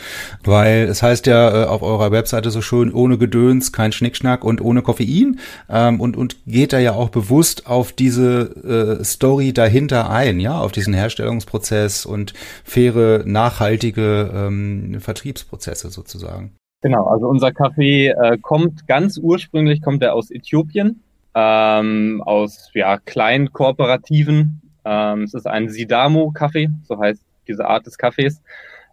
[0.43, 4.61] Weil es heißt ja äh, auf eurer Webseite so schön ohne Gedöns, kein Schnickschnack und
[4.61, 10.11] ohne Koffein ähm, und und geht da ja auch bewusst auf diese äh, Story dahinter
[10.11, 16.53] ein, ja, auf diesen Herstellungsprozess und faire nachhaltige ähm, Vertriebsprozesse sozusagen.
[16.85, 21.03] Genau, also unser Kaffee äh, kommt ganz ursprünglich kommt er aus Äthiopien,
[21.35, 27.99] ähm, aus ja kleinen Kooperativen ähm, es ist ein Sidamo-Kaffee, so heißt diese Art des
[27.99, 28.43] Kaffees.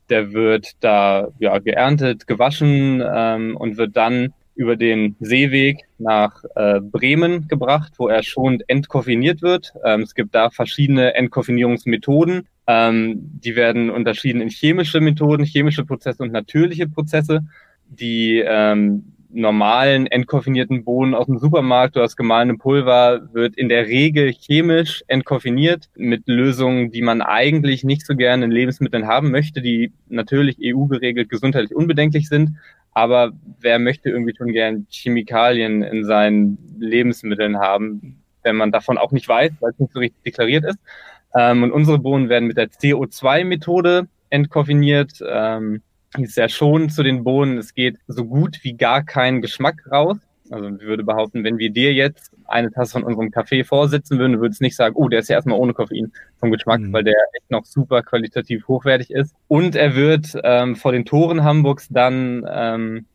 [0.09, 6.81] Der wird da ja, geerntet, gewaschen ähm, und wird dann über den Seeweg nach äh,
[6.81, 9.73] Bremen gebracht, wo er schon entkoffiniert wird.
[9.83, 12.47] Ähm, es gibt da verschiedene Entkoffinierungsmethoden.
[12.67, 17.41] Ähm, die werden unterschieden in chemische Methoden, chemische Prozesse und natürliche Prozesse.
[17.87, 23.87] Die ähm, normalen entkoffinierten Bohnen aus dem Supermarkt oder das gemahlene Pulver wird in der
[23.87, 29.61] Regel chemisch entkoffiniert mit Lösungen, die man eigentlich nicht so gerne in Lebensmitteln haben möchte,
[29.61, 32.57] die natürlich EU geregelt gesundheitlich unbedenklich sind.
[32.93, 39.11] Aber wer möchte irgendwie schon gern Chemikalien in seinen Lebensmitteln haben, wenn man davon auch
[39.11, 40.79] nicht weiß, weil es nicht so richtig deklariert ist.
[41.33, 45.23] Ähm, und unsere Bohnen werden mit der CO2-Methode entkoffiniert.
[45.25, 45.81] Ähm,
[46.17, 50.17] ist ja schon zu den Bohnen, es geht so gut wie gar kein Geschmack raus.
[50.49, 54.41] Also ich würde behaupten, wenn wir dir jetzt eine Tasse von unserem Kaffee vorsitzen würden,
[54.41, 56.91] würde es nicht sagen, oh, der ist ja erstmal ohne Koffein vom Geschmack, mhm.
[56.91, 59.33] weil der echt noch super qualitativ hochwertig ist.
[59.47, 63.05] Und er wird ähm, vor den Toren Hamburgs dann ähm,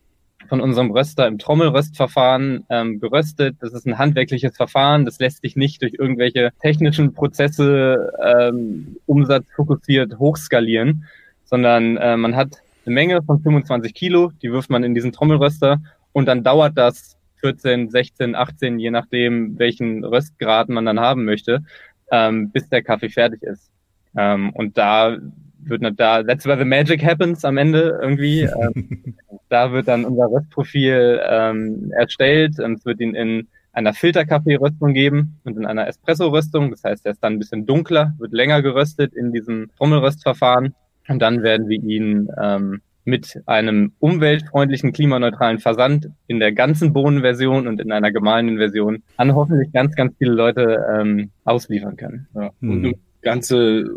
[0.48, 3.56] von unserem Röster im Trommelröstverfahren ähm, geröstet.
[3.60, 10.18] Das ist ein handwerkliches Verfahren, das lässt sich nicht durch irgendwelche technischen Prozesse ähm, umsatzfokussiert
[10.18, 11.04] hochskalieren,
[11.44, 15.80] sondern äh, man hat eine Menge von 25 Kilo, die wirft man in diesen Trommelröster
[16.12, 21.62] und dann dauert das 14, 16, 18, je nachdem, welchen Röstgrad man dann haben möchte,
[22.10, 23.70] ähm, bis der Kaffee fertig ist.
[24.16, 25.18] Ähm, und da
[25.58, 28.48] wird da, that's where the magic happens am Ende irgendwie.
[28.56, 29.14] Ähm,
[29.48, 35.38] da wird dann unser Röstprofil ähm, erstellt und es wird ihn in einer Filterkaffee-Röstung geben
[35.44, 36.70] und in einer Espresso-Röstung.
[36.70, 40.74] Das heißt, er ist dann ein bisschen dunkler, wird länger geröstet in diesem Trommelröstverfahren.
[41.08, 47.68] Und dann werden wir ihn ähm, mit einem umweltfreundlichen, klimaneutralen Versand in der ganzen Bohnenversion
[47.68, 52.26] und in einer gemahlenen Version an hoffentlich ganz, ganz viele Leute ähm, ausliefern können.
[52.34, 52.50] Ja.
[52.60, 52.94] Und mhm.
[53.22, 53.88] ganze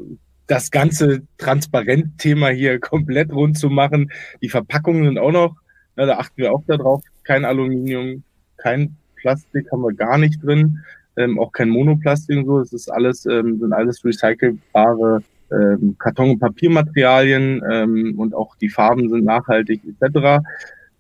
[0.50, 4.12] das ganze Transparent-Thema hier komplett rund zu machen.
[4.42, 5.56] Die Verpackungen sind auch noch,
[5.96, 8.24] na, da achten wir auch darauf, kein Aluminium,
[8.58, 10.80] kein Plastik haben wir gar nicht drin,
[11.18, 12.60] ähm, auch kein Monoplastik und so.
[12.60, 18.70] Es ist alles, ähm, sind alles recycelbare ähm, Karton- und Papiermaterialien ähm, und auch die
[18.70, 20.44] Farben sind nachhaltig etc.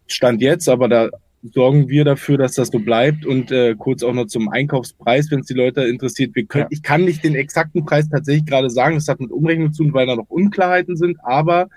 [0.07, 1.09] Stand jetzt, aber da
[1.43, 3.25] sorgen wir dafür, dass das so bleibt.
[3.25, 6.35] Und äh, kurz auch noch zum Einkaufspreis, wenn es die Leute interessiert.
[6.35, 6.69] Wir können, ja.
[6.71, 8.95] Ich kann nicht den exakten Preis tatsächlich gerade sagen.
[8.95, 11.17] Das hat mit Umrechnung zu tun, weil da noch Unklarheiten sind.
[11.23, 11.69] Aber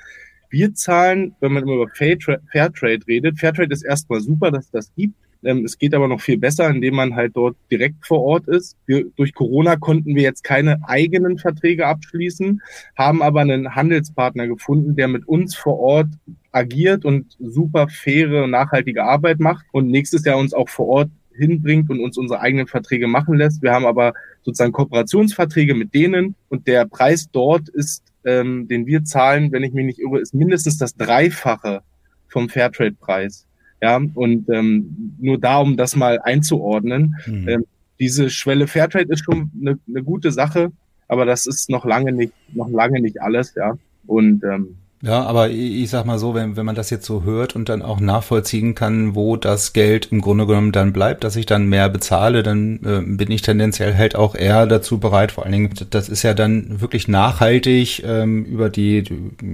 [0.51, 5.17] wir zahlen, wenn man immer über Fairtrade redet, Fairtrade ist erstmal super, dass das gibt.
[5.45, 8.77] Ähm, es geht aber noch viel besser, indem man halt dort direkt vor Ort ist.
[8.87, 12.63] Wir, durch Corona konnten wir jetzt keine eigenen Verträge abschließen,
[12.97, 16.09] haben aber einen Handelspartner gefunden, der mit uns vor Ort
[16.53, 21.91] agiert und super faire, nachhaltige Arbeit macht und nächstes Jahr uns auch vor Ort hinbringt
[21.91, 23.63] und uns unsere eigenen Verträge machen lässt.
[23.63, 29.05] Wir haben aber sozusagen Kooperationsverträge mit denen und der Preis dort ist, ähm, den wir
[29.05, 31.83] zahlen, wenn ich mich nicht irre, ist mindestens das Dreifache
[32.29, 33.47] vom Fairtrade-Preis.
[33.83, 37.49] Ja, und ähm, nur da, um das mal einzuordnen, mhm.
[37.49, 37.65] ähm,
[37.99, 40.71] diese Schwelle Fairtrade ist schon eine, eine gute Sache,
[41.09, 43.77] aber das ist noch lange nicht, noch lange nicht alles, ja.
[44.07, 47.57] Und ähm, ja, aber ich sag mal so, wenn, wenn man das jetzt so hört
[47.57, 51.45] und dann auch nachvollziehen kann, wo das Geld im Grunde genommen dann bleibt, dass ich
[51.45, 55.33] dann mehr bezahle, dann äh, bin ich tendenziell halt auch eher dazu bereit.
[55.33, 59.03] Vor allen Dingen, das ist ja dann wirklich nachhaltig ähm, über die,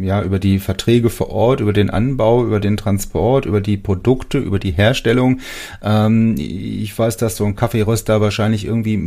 [0.03, 4.37] ja, über die Verträge vor Ort, über den Anbau, über den Transport, über die Produkte,
[4.37, 5.41] über die Herstellung.
[5.83, 8.99] Ähm, ich weiß, dass so ein Kaffeeröster wahrscheinlich irgendwie,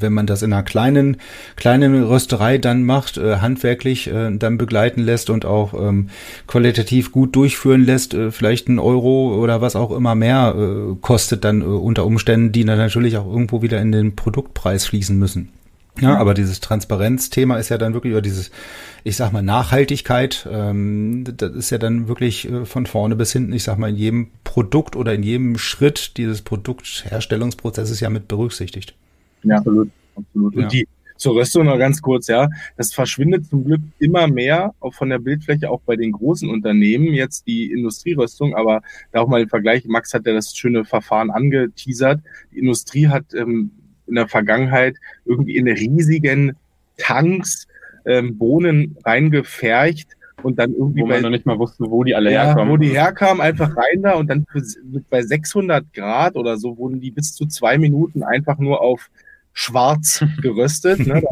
[0.00, 1.18] wenn man das in einer kleinen,
[1.56, 6.08] kleinen Rösterei dann macht, äh, handwerklich äh, dann begleiten lässt und auch äh, ähm,
[6.46, 11.44] qualitativ gut durchführen lässt, äh, vielleicht ein Euro oder was auch immer mehr äh, kostet
[11.44, 15.50] dann äh, unter Umständen, die dann natürlich auch irgendwo wieder in den Produktpreis fließen müssen.
[16.00, 18.50] Ja, aber dieses Transparenzthema ist ja dann wirklich über dieses,
[19.04, 20.48] ich sag mal, Nachhaltigkeit.
[20.50, 23.96] Ähm, das ist ja dann wirklich äh, von vorne bis hinten, ich sag mal, in
[23.96, 28.94] jedem Produkt oder in jedem Schritt dieses Produktherstellungsprozesses ja mit berücksichtigt.
[29.42, 29.90] Ja, absolut.
[30.16, 30.54] absolut.
[30.56, 30.68] Und Ja.
[30.68, 30.88] die
[31.20, 32.48] zur Röstung noch ganz kurz, ja.
[32.76, 37.12] Das verschwindet zum Glück immer mehr, auch von der Bildfläche, auch bei den großen Unternehmen,
[37.12, 38.80] jetzt die Industrieröstung, aber
[39.12, 42.22] da auch mal im Vergleich, Max hat ja das schöne Verfahren angeteasert.
[42.52, 43.70] Die Industrie hat ähm,
[44.06, 44.96] in der Vergangenheit
[45.26, 46.56] irgendwie in riesigen
[46.96, 47.68] Tanks
[48.06, 52.14] ähm, Bohnen reingefercht und dann irgendwie Wo man bei, noch nicht mal wusste, wo die
[52.14, 52.72] alle ja, herkommen.
[52.72, 54.62] wo die herkamen, einfach rein da und dann für,
[55.10, 59.10] bei 600 Grad oder so wurden die bis zu zwei Minuten einfach nur auf
[59.52, 61.22] schwarz geröstet, ne,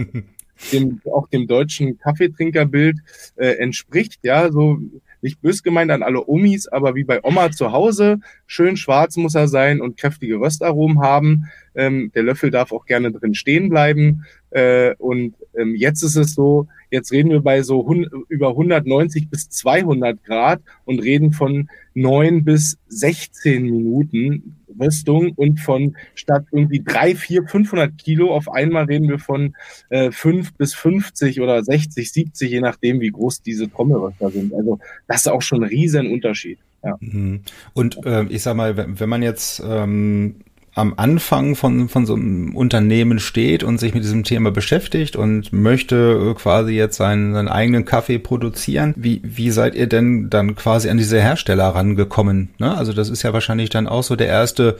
[0.72, 2.98] dem, auch dem deutschen Kaffeetrinkerbild
[3.36, 4.78] äh, entspricht, ja, so
[5.20, 9.34] nicht bös gemeint an alle Omis, aber wie bei Oma zu Hause, schön schwarz muss
[9.34, 11.46] er sein und kräftige Röstaromen haben.
[11.74, 14.24] Ähm, der Löffel darf auch gerne drin stehen bleiben.
[14.50, 17.86] Äh, und ähm, jetzt ist es so, jetzt reden wir bei so
[18.28, 25.96] über 190 bis 200 Grad und reden von 9 bis 16 Minuten Rüstung und von
[26.14, 29.54] statt irgendwie 3, 4, 500 Kilo auf einmal reden wir von
[29.90, 34.54] äh, 5 bis 50 oder 60, 70, je nachdem, wie groß diese Trommelröster sind.
[34.54, 36.58] Also das ist auch schon ein riesen Unterschied.
[36.84, 36.96] Ja.
[37.00, 37.40] Mhm.
[37.74, 40.36] Und äh, ich sag mal, wenn, wenn man jetzt ähm,
[40.74, 45.52] am Anfang von, von so einem Unternehmen steht und sich mit diesem Thema beschäftigt und
[45.52, 50.54] möchte äh, quasi jetzt seinen, seinen eigenen Kaffee produzieren, wie, wie seid ihr denn dann
[50.54, 52.50] quasi an diese Hersteller rangekommen?
[52.58, 52.76] Ne?
[52.76, 54.78] Also das ist ja wahrscheinlich dann auch so der erste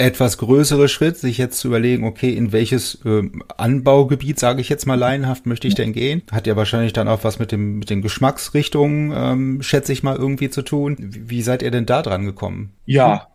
[0.00, 3.22] etwas größere Schritt, sich jetzt zu überlegen, okay, in welches äh,
[3.58, 6.22] Anbaugebiet, sage ich jetzt mal laienhaft, möchte ich denn gehen?
[6.32, 10.16] Hat ja wahrscheinlich dann auch was mit dem mit den Geschmacksrichtungen, ähm, schätze ich mal,
[10.16, 10.96] irgendwie zu tun.
[10.98, 12.72] Wie, wie seid ihr denn da dran gekommen?
[12.86, 13.28] Ja,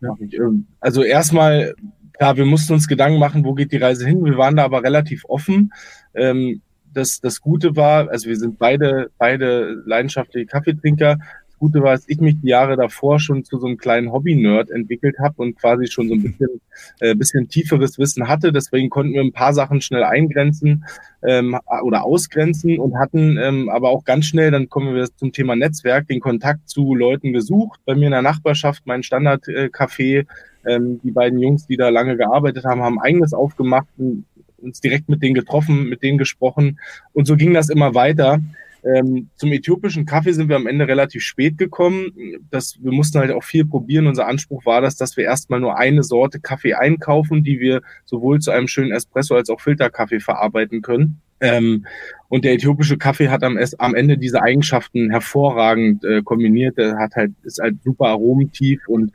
[0.00, 0.16] ja.
[0.20, 1.74] Ähm, Also erstmal,
[2.12, 4.24] klar, wir mussten uns Gedanken machen, wo geht die Reise hin.
[4.24, 5.72] Wir waren da aber relativ offen.
[6.14, 6.60] Ähm,
[6.92, 11.18] das, das Gute war, also wir sind beide, beide leidenschaftliche Kaffeetrinker.
[11.62, 15.20] Gute war, dass ich mich die Jahre davor schon zu so einem kleinen Hobby-Nerd entwickelt
[15.20, 16.60] habe und quasi schon so ein bisschen,
[16.98, 18.52] äh, bisschen tieferes Wissen hatte.
[18.52, 20.84] Deswegen konnten wir ein paar Sachen schnell eingrenzen
[21.22, 25.54] ähm, oder ausgrenzen und hatten ähm, aber auch ganz schnell, dann kommen wir zum Thema
[25.54, 27.78] Netzwerk, den Kontakt zu Leuten gesucht.
[27.84, 30.26] Bei mir in der Nachbarschaft, mein Standard-Café,
[30.66, 34.24] ähm, die beiden Jungs, die da lange gearbeitet haben, haben eigenes aufgemacht, und
[34.58, 36.80] uns direkt mit denen getroffen, mit denen gesprochen
[37.12, 38.40] und so ging das immer weiter.
[38.84, 42.40] Ähm, zum äthiopischen Kaffee sind wir am Ende relativ spät gekommen.
[42.50, 44.08] Das, wir mussten halt auch viel probieren.
[44.08, 48.40] Unser Anspruch war das, dass wir erstmal nur eine Sorte Kaffee einkaufen, die wir sowohl
[48.40, 51.20] zu einem schönen Espresso als auch Filterkaffee verarbeiten können.
[51.40, 51.86] Ähm,
[52.28, 56.78] und der äthiopische Kaffee hat am, am Ende diese Eigenschaften hervorragend äh, kombiniert.
[56.78, 59.12] Der hat halt, ist halt super aromentief und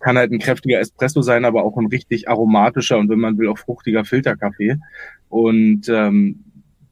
[0.00, 3.48] kann halt ein kräftiger Espresso sein, aber auch ein richtig aromatischer und wenn man will
[3.48, 4.76] auch fruchtiger Filterkaffee.
[5.28, 6.44] Und ähm,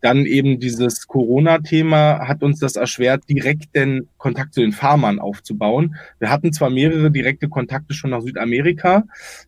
[0.05, 5.96] dann eben dieses Corona-Thema hat uns das erschwert, direkt den Kontakt zu den Farmern aufzubauen.
[6.18, 9.05] Wir hatten zwar mehrere direkte Kontakte schon nach Südamerika.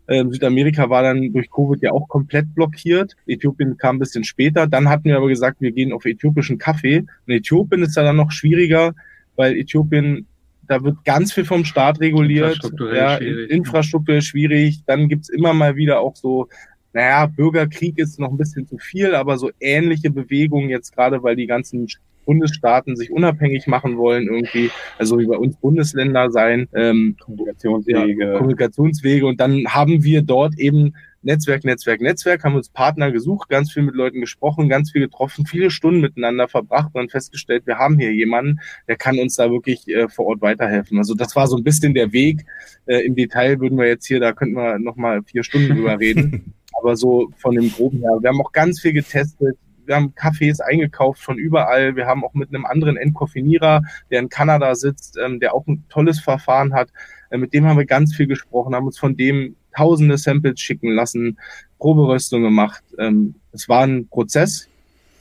[0.09, 3.16] Ähm, Südamerika war dann durch Covid ja auch komplett blockiert.
[3.26, 4.66] Äthiopien kam ein bisschen später.
[4.66, 7.00] Dann hatten wir aber gesagt, wir gehen auf äthiopischen Kaffee.
[7.00, 8.94] Und Äthiopien ist ja dann noch schwieriger,
[9.36, 10.26] weil Äthiopien
[10.68, 12.54] da wird ganz viel vom Staat reguliert.
[12.54, 13.50] Infrastrukturell ja, schwierig.
[13.50, 14.80] Infrastrukturell schwierig.
[14.86, 16.48] Dann gibt's immer mal wieder auch so,
[16.97, 21.36] naja, Bürgerkrieg ist noch ein bisschen zu viel, aber so ähnliche Bewegungen jetzt gerade, weil
[21.36, 21.88] die ganzen
[22.24, 28.24] Bundesstaaten sich unabhängig machen wollen, irgendwie, also wie bei uns Bundesländer sein, ähm, Kommunikationswege.
[28.24, 29.26] ja, Kommunikationswege.
[29.26, 33.82] Und dann haben wir dort eben Netzwerk, Netzwerk, Netzwerk, haben uns Partner gesucht, ganz viel
[33.82, 37.99] mit Leuten gesprochen, ganz viel getroffen, viele Stunden miteinander verbracht und dann festgestellt, wir haben
[37.99, 40.97] hier jemanden, der kann uns da wirklich äh, vor Ort weiterhelfen.
[40.97, 42.47] Also das war so ein bisschen der Weg.
[42.86, 46.55] Äh, Im Detail würden wir jetzt hier, da könnten wir nochmal vier Stunden drüber reden.
[46.87, 48.12] Aber so von dem Groben her.
[48.20, 49.57] Wir haben auch ganz viel getestet.
[49.87, 51.97] Wir haben Kaffees eingekauft von überall.
[51.97, 55.82] Wir haben auch mit einem anderen Entkoffinierer, der in Kanada sitzt, ähm, der auch ein
[55.89, 56.91] tolles Verfahren hat.
[57.30, 60.93] Äh, mit dem haben wir ganz viel gesprochen, haben uns von dem tausende Samples schicken
[60.93, 61.39] lassen,
[61.80, 62.84] Proberöstung gemacht.
[62.99, 64.68] Ähm, es war ein Prozess,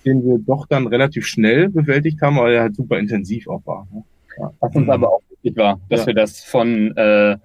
[0.06, 3.88] den wir doch dann relativ schnell bewältigt haben, aber der halt super intensiv auch war.
[3.92, 4.04] Ne?
[4.60, 4.92] Was uns Mhm.
[4.92, 6.08] aber auch wichtig war, dass Ja.
[6.08, 7.38] wir das von äh,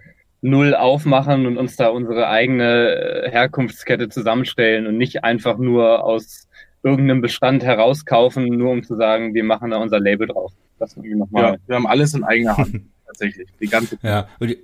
[0.43, 6.49] null aufmachen und uns da unsere eigene äh, Herkunftskette zusammenstellen und nicht einfach nur aus
[6.83, 10.53] irgendeinem Bestand herauskaufen, nur um zu sagen, wir machen da unser Label drauf.
[10.79, 11.59] Das irgendwie Ja, nochmal.
[11.67, 13.49] wir haben alles in eigener Hand, tatsächlich.
[13.61, 14.57] Die ganze Ja, und,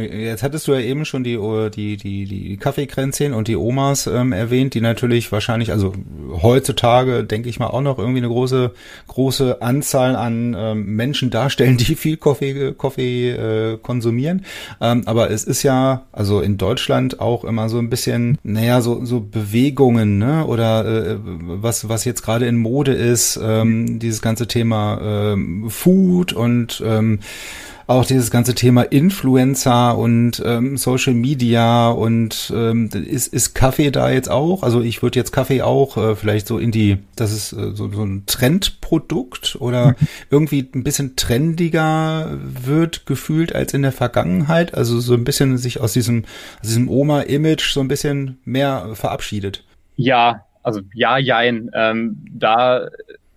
[0.00, 1.38] Jetzt hattest du ja eben schon die,
[1.74, 5.92] die, die, die Kaffeekränzchen und die Omas ähm, erwähnt, die natürlich wahrscheinlich, also
[6.42, 8.72] heutzutage denke ich mal auch noch irgendwie eine große,
[9.06, 14.44] große Anzahl an ähm, Menschen darstellen, die viel Kaffee, Kaffee äh, konsumieren.
[14.80, 19.04] Ähm, aber es ist ja, also in Deutschland auch immer so ein bisschen, naja, so,
[19.04, 20.46] so Bewegungen, ne?
[20.46, 26.32] Oder äh, was, was jetzt gerade in Mode ist, ähm, dieses ganze Thema ähm, Food
[26.32, 27.20] und ähm,
[27.90, 34.10] auch dieses ganze Thema Influencer und ähm, Social Media und ähm, ist, ist Kaffee da
[34.10, 34.62] jetzt auch?
[34.62, 37.90] Also ich würde jetzt Kaffee auch äh, vielleicht so in die, das ist äh, so,
[37.90, 39.94] so ein Trendprodukt oder mhm.
[40.30, 44.72] irgendwie ein bisschen trendiger wird gefühlt als in der Vergangenheit.
[44.74, 46.24] Also so ein bisschen sich aus diesem,
[46.60, 49.64] aus diesem Oma-Image so ein bisschen mehr verabschiedet.
[49.96, 51.70] Ja, also ja, jein.
[51.74, 52.88] Ähm, da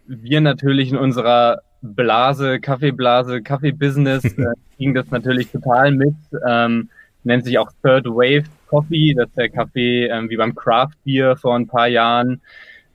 [0.05, 6.15] wir natürlich in unserer Blase, Kaffeeblase, Kaffeebusiness äh, ging das natürlich total mit.
[6.47, 6.89] Ähm,
[7.23, 11.35] nennt sich auch Third Wave Coffee, das ist der Kaffee ähm, wie beim Craft Beer
[11.35, 12.41] vor ein paar Jahren.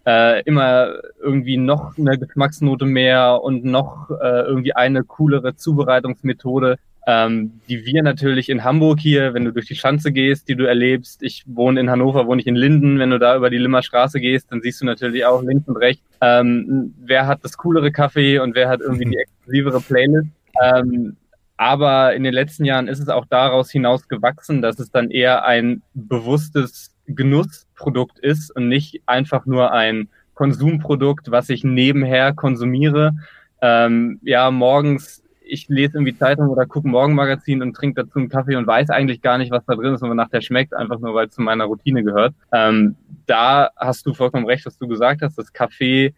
[0.07, 6.79] Äh, immer irgendwie noch eine Geschmacksnote mehr und noch äh, irgendwie eine coolere Zubereitungsmethode
[7.09, 10.69] ähm, die wir natürlich in Hamburg hier, wenn du durch die Schanze gehst, die du
[10.69, 13.83] erlebst, ich wohne in Hannover, wohne ich in Linden, wenn du da über die Limmer
[13.83, 17.93] Straße gehst, dann siehst du natürlich auch links und rechts, ähm, wer hat das coolere
[17.93, 20.29] Kaffee und wer hat irgendwie die exklusivere Playlist.
[20.63, 21.17] Ähm,
[21.57, 25.47] aber in den letzten Jahren ist es auch daraus hinaus gewachsen, dass es dann eher
[25.47, 33.15] ein bewusstes Genussprodukt ist und nicht einfach nur ein Konsumprodukt, was ich nebenher konsumiere.
[33.63, 38.57] Ähm, ja, morgens ich lese irgendwie Zeitung oder gucke Morgenmagazin und trinke dazu einen Kaffee
[38.57, 41.15] und weiß eigentlich gar nicht, was da drin ist und wonach der schmeckt, einfach nur,
[41.15, 42.35] weil es zu meiner Routine gehört.
[42.53, 42.97] Ähm,
[43.27, 46.15] da hast du vollkommen recht, was du gesagt hast, dass Kaffee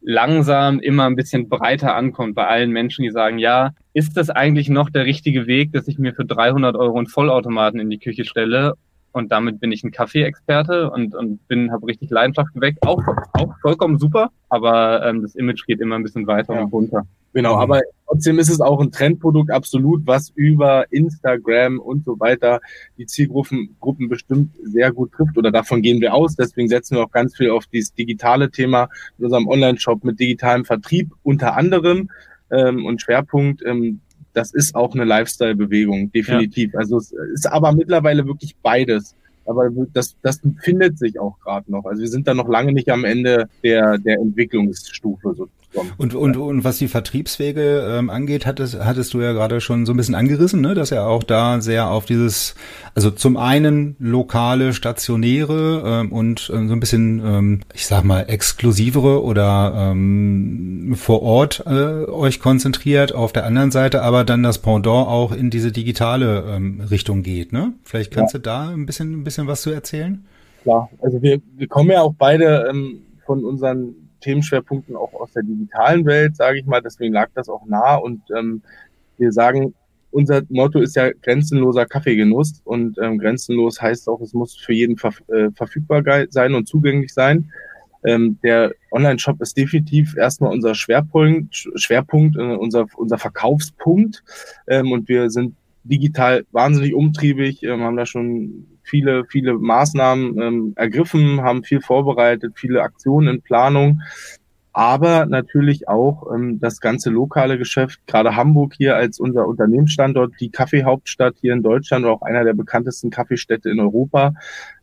[0.00, 4.68] langsam immer ein bisschen breiter ankommt bei allen Menschen, die sagen, ja, ist das eigentlich
[4.70, 8.24] noch der richtige Weg, dass ich mir für 300 Euro einen Vollautomaten in die Küche
[8.24, 8.74] stelle
[9.12, 12.78] und damit bin ich ein Kaffee-Experte und, und bin habe richtig Leidenschaft geweckt.
[12.86, 13.02] Auch,
[13.32, 16.62] auch vollkommen super, aber ähm, das Image geht immer ein bisschen weiter ja.
[16.62, 17.06] und runter.
[17.32, 17.80] Genau, aber
[18.10, 22.60] trotzdem ist es auch ein Trendprodukt absolut, was über Instagram und so weiter
[22.98, 26.34] die Zielgruppen Gruppen bestimmt sehr gut trifft oder davon gehen wir aus.
[26.34, 28.88] Deswegen setzen wir auch ganz viel auf dieses digitale Thema
[29.18, 32.10] in unserem Online-Shop mit digitalem Vertrieb unter anderem
[32.50, 33.62] ähm, und Schwerpunkt.
[33.64, 34.00] Ähm,
[34.32, 36.72] das ist auch eine Lifestyle-Bewegung, definitiv.
[36.72, 36.80] Ja.
[36.80, 39.14] Also es ist aber mittlerweile wirklich beides.
[39.46, 41.84] Aber das, das findet sich auch gerade noch.
[41.84, 45.59] Also wir sind da noch lange nicht am Ende der, der Entwicklungsstufe sozusagen.
[45.96, 49.92] Und, und, und was die Vertriebswege ähm, angeht, hattest, hattest du ja gerade schon so
[49.92, 50.74] ein bisschen angerissen, ne?
[50.74, 52.56] dass er auch da sehr auf dieses,
[52.94, 58.22] also zum einen lokale, stationäre ähm, und ähm, so ein bisschen, ähm, ich sag mal,
[58.22, 64.58] exklusivere oder ähm, vor Ort äh, euch konzentriert, auf der anderen Seite aber dann das
[64.58, 67.52] Pendant auch in diese digitale ähm, Richtung geht.
[67.52, 67.74] Ne?
[67.84, 68.38] Vielleicht kannst ja.
[68.38, 70.24] du da ein bisschen, ein bisschen was zu erzählen?
[70.62, 75.42] Klar, also wir, wir kommen ja auch beide ähm, von unseren Themenschwerpunkten auch aus der
[75.42, 76.82] digitalen Welt, sage ich mal.
[76.82, 77.96] Deswegen lag das auch nah.
[77.96, 78.62] Und ähm,
[79.18, 79.74] wir sagen,
[80.10, 82.60] unser Motto ist ja grenzenloser Kaffeegenuss.
[82.64, 87.12] Und ähm, grenzenlos heißt auch, es muss für jeden ver äh, verfügbar sein und zugänglich
[87.12, 87.50] sein.
[88.02, 94.24] Ähm, der Online-Shop ist definitiv erstmal unser Schwerpunkt, Schwerpunkt äh, unser, unser Verkaufspunkt.
[94.66, 95.54] Ähm, und wir sind
[95.84, 102.54] digital wahnsinnig umtriebig, ähm, haben da schon viele, viele Maßnahmen ähm, ergriffen, haben viel vorbereitet,
[102.56, 104.02] viele Aktionen in Planung
[104.80, 110.48] aber natürlich auch ähm, das ganze lokale Geschäft, gerade Hamburg hier als unser Unternehmensstandort, die
[110.48, 114.32] Kaffeehauptstadt hier in Deutschland, auch einer der bekanntesten Kaffeestädte in Europa,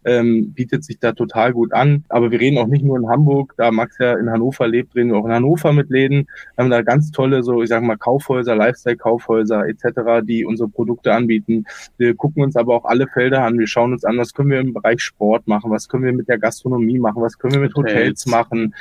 [0.06, 2.06] ähm, bietet sich da total gut an.
[2.10, 5.10] Aber wir reden auch nicht nur in Hamburg, da Max ja in Hannover lebt, reden
[5.10, 7.98] wir auch in Hannover mit Läden, wir haben da ganz tolle, so ich sag mal,
[7.98, 11.66] Kaufhäuser, Lifestyle-Kaufhäuser etc., die unsere Produkte anbieten.
[11.98, 14.60] Wir gucken uns aber auch alle Felder an, wir schauen uns an, was können wir
[14.60, 17.74] im Bereich Sport machen, was können wir mit der Gastronomie machen, was können wir mit
[17.74, 18.76] Hotels, Hotels machen,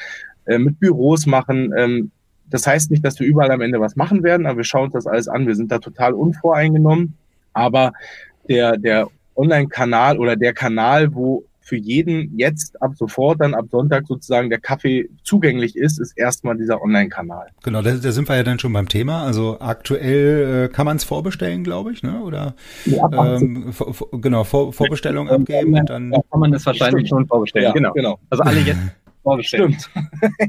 [0.47, 1.72] äh, mit Büros machen.
[1.76, 2.11] Ähm,
[2.49, 4.94] das heißt nicht, dass wir überall am Ende was machen werden, aber wir schauen uns
[4.94, 5.47] das alles an.
[5.47, 7.14] Wir sind da total unvoreingenommen.
[7.53, 7.92] Aber
[8.49, 14.07] der, der Online-Kanal oder der Kanal, wo für jeden jetzt ab sofort, dann ab Sonntag
[14.07, 17.49] sozusagen der Kaffee zugänglich ist, ist erstmal dieser Online-Kanal.
[17.64, 19.24] Genau, da, da, sind wir ja dann schon beim Thema.
[19.24, 22.22] Also aktuell äh, kann man es vorbestellen, glaube ich, ne?
[22.22, 26.12] Oder ja, ähm, vor, genau, vor, Vorbestellung abgeben und dann.
[26.12, 27.22] Ja, kann man das wahrscheinlich Stimmt.
[27.22, 27.66] schon vorbestellen.
[27.66, 27.92] Ja, genau.
[27.94, 28.20] genau.
[28.30, 28.78] Also alle jetzt
[29.26, 29.76] vorbestellen.
[29.78, 29.90] Stimmt.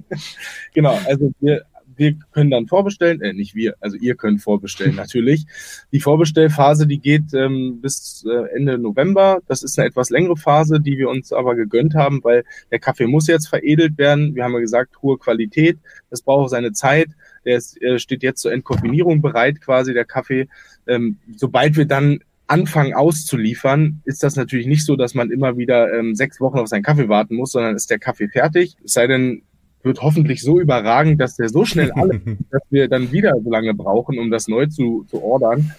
[0.74, 1.64] genau, also wir,
[1.96, 5.46] wir können dann vorbestellen, äh, nicht wir, also ihr könnt vorbestellen natürlich.
[5.92, 9.40] Die Vorbestellphase, die geht ähm, bis äh, Ende November.
[9.48, 13.08] Das ist eine etwas längere Phase, die wir uns aber gegönnt haben, weil der Kaffee
[13.08, 14.36] muss jetzt veredelt werden.
[14.36, 15.80] Wir haben ja gesagt, hohe Qualität.
[16.12, 17.10] Das braucht seine Zeit.
[17.46, 20.48] Der ist, äh, steht jetzt zur Entkoffinierung bereit, quasi der Kaffee.
[20.86, 25.94] Ähm, sobald wir dann anfangen auszuliefern, ist das natürlich nicht so, dass man immer wieder
[25.94, 28.78] ähm, sechs Wochen auf seinen Kaffee warten muss, sondern ist der Kaffee fertig.
[28.84, 29.44] Es sei denn,
[29.84, 32.20] wird hoffentlich so überragend, dass der so schnell alle,
[32.52, 35.72] dass wir dann wieder so lange brauchen, um das neu zu, zu ordern.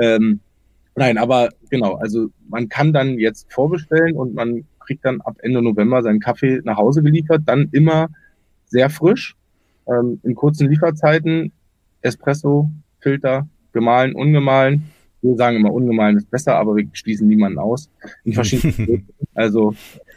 [0.00, 0.40] Ähm,
[0.96, 5.62] nein, aber genau, also man kann dann jetzt vorbestellen und man kriegt dann ab Ende
[5.62, 8.08] November seinen Kaffee nach Hause geliefert, dann immer
[8.66, 9.36] sehr frisch,
[9.88, 11.52] ähm, in kurzen Lieferzeiten,
[12.02, 12.70] Espresso,
[13.00, 14.90] Filter, gemahlen, ungemahlen.
[15.22, 17.90] Wir sagen immer, ungemahlen ist besser, aber wir schließen niemanden aus.
[18.24, 19.74] In verschiedenen Also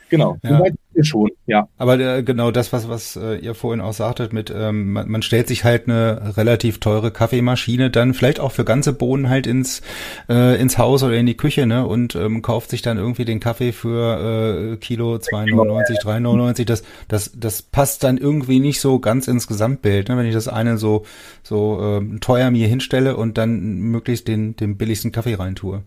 [0.09, 0.57] Genau, ja.
[0.57, 1.67] soweit schon, ja.
[1.77, 5.21] Aber äh, genau das, was, was äh, ihr vorhin auch sagtet, mit ähm, man, man
[5.21, 9.81] stellt sich halt eine relativ teure Kaffeemaschine dann vielleicht auch für ganze Bohnen halt ins
[10.27, 11.85] äh, ins Haus oder in die Küche, ne?
[11.85, 16.65] Und ähm, kauft sich dann irgendwie den Kaffee für äh, Kilo 2,99, 3,99.
[16.65, 20.17] Das, das, das passt dann irgendwie nicht so ganz ins Gesamtbild, ne?
[20.17, 21.05] Wenn ich das eine so
[21.43, 25.83] so ähm, teuer mir hinstelle und dann möglichst den, den billigsten Kaffee reintue.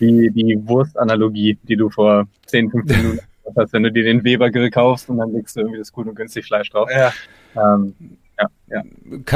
[0.00, 4.70] Die, die Wurstanalogie, die du vor 10, 15 Minuten heißt, wenn du dir den Weber-Grill
[4.70, 6.88] kaufst und dann legst du irgendwie das gut und günstig Fleisch drauf.
[6.92, 7.12] Ja.
[7.56, 7.94] Ähm,
[8.38, 8.82] ja, ja.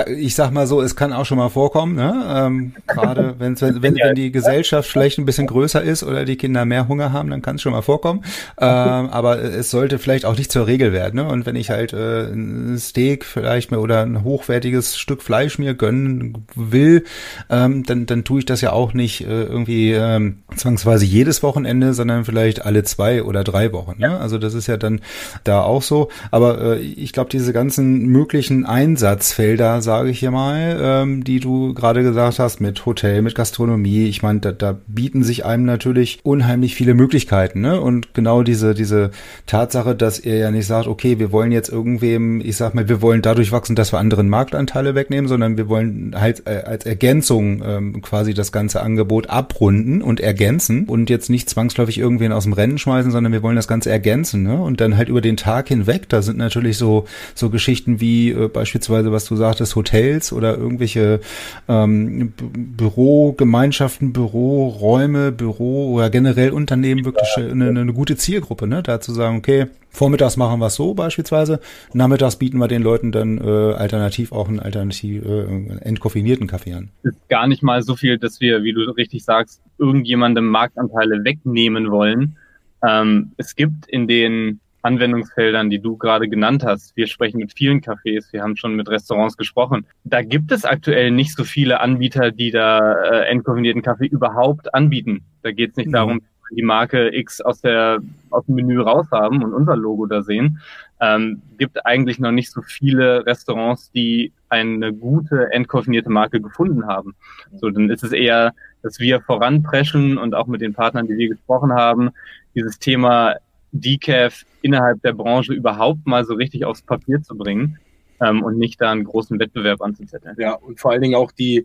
[0.07, 2.25] Ich sag mal so, es kann auch schon mal vorkommen, ne?
[2.29, 6.37] Ähm, Gerade wenn, wenn, wenn, wenn die Gesellschaft vielleicht ein bisschen größer ist oder die
[6.37, 8.25] Kinder mehr Hunger haben, dann kann es schon mal vorkommen.
[8.59, 11.17] Ähm, aber es sollte vielleicht auch nicht zur Regel werden.
[11.17, 11.29] Ne?
[11.29, 15.75] Und wenn ich halt äh, ein Steak vielleicht mir oder ein hochwertiges Stück Fleisch mir
[15.75, 17.05] gönnen will,
[17.51, 21.93] ähm, dann, dann tue ich das ja auch nicht äh, irgendwie ähm, zwangsweise jedes Wochenende,
[21.93, 23.99] sondern vielleicht alle zwei oder drei Wochen.
[23.99, 24.17] Ne?
[24.17, 25.01] Also das ist ja dann
[25.43, 26.09] da auch so.
[26.31, 31.41] Aber äh, ich glaube, diese ganzen möglichen Ein Einsatzfelder, sage ich hier mal, ähm, die
[31.41, 34.05] du gerade gesagt hast, mit Hotel, mit Gastronomie.
[34.07, 37.63] Ich meine, da, da bieten sich einem natürlich unheimlich viele Möglichkeiten.
[37.63, 37.81] Ne?
[37.81, 39.13] Und genau diese, diese
[39.47, 43.01] Tatsache, dass ihr ja nicht sagt, okay, wir wollen jetzt irgendwem, ich sag mal, wir
[43.01, 47.63] wollen dadurch wachsen, dass wir anderen Marktanteile wegnehmen, sondern wir wollen halt äh, als Ergänzung
[47.65, 52.53] ähm, quasi das ganze Angebot abrunden und ergänzen und jetzt nicht zwangsläufig irgendwen aus dem
[52.53, 54.43] Rennen schmeißen, sondern wir wollen das Ganze ergänzen.
[54.43, 54.61] Ne?
[54.61, 58.49] Und dann halt über den Tag hinweg, da sind natürlich so, so Geschichten wie äh,
[58.49, 61.21] beispielsweise, was du sagtest, Hotels oder irgendwelche
[61.69, 68.83] ähm, Bürogemeinschaften, Büroräume, Büro oder generell Unternehmen wirklich eine, eine gute Zielgruppe, ne?
[68.83, 71.61] Da zu sagen, okay, Vormittags machen wir es so beispielsweise,
[71.93, 75.45] nachmittags bieten wir den Leuten dann äh, alternativ auch einen alternativ äh,
[75.83, 76.91] entkoffinierten Kaffee an.
[77.05, 81.25] Es ist gar nicht mal so viel, dass wir, wie du richtig sagst, irgendjemandem Marktanteile
[81.25, 82.37] wegnehmen wollen.
[82.85, 86.97] Ähm, es gibt in den Anwendungsfeldern, die du gerade genannt hast.
[86.97, 89.87] Wir sprechen mit vielen Cafés, wir haben schon mit Restaurants gesprochen.
[90.05, 95.25] Da gibt es aktuell nicht so viele Anbieter, die da äh, entkoffinierten Kaffee überhaupt anbieten.
[95.43, 95.93] Da geht es nicht mhm.
[95.93, 96.21] darum,
[96.55, 100.61] die Marke X aus der aus dem Menü raushaben und unser Logo da sehen.
[101.01, 107.15] Ähm, gibt eigentlich noch nicht so viele Restaurants, die eine gute entkoffinierte Marke gefunden haben.
[107.57, 111.29] So, dann ist es eher, dass wir voranpreschen und auch mit den Partnern, die wir
[111.29, 112.11] gesprochen haben,
[112.55, 113.37] dieses Thema
[113.75, 117.79] Decaf innerhalb der Branche überhaupt mal so richtig aufs Papier zu bringen
[118.21, 120.37] ähm, und nicht da einen großen Wettbewerb anzuzetteln.
[120.39, 121.65] Ja, und vor allen Dingen auch die,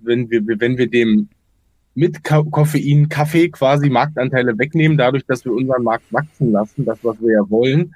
[0.00, 1.28] wenn wir, wenn wir dem
[1.94, 7.20] mit Koffein Kaffee quasi Marktanteile wegnehmen, dadurch, dass wir unseren Markt wachsen lassen, das, was
[7.20, 7.94] wir ja wollen,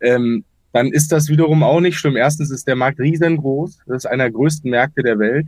[0.00, 2.16] ähm, dann ist das wiederum auch nicht schlimm.
[2.16, 5.46] Erstens ist der Markt riesengroß, das ist einer der größten Märkte der Welt.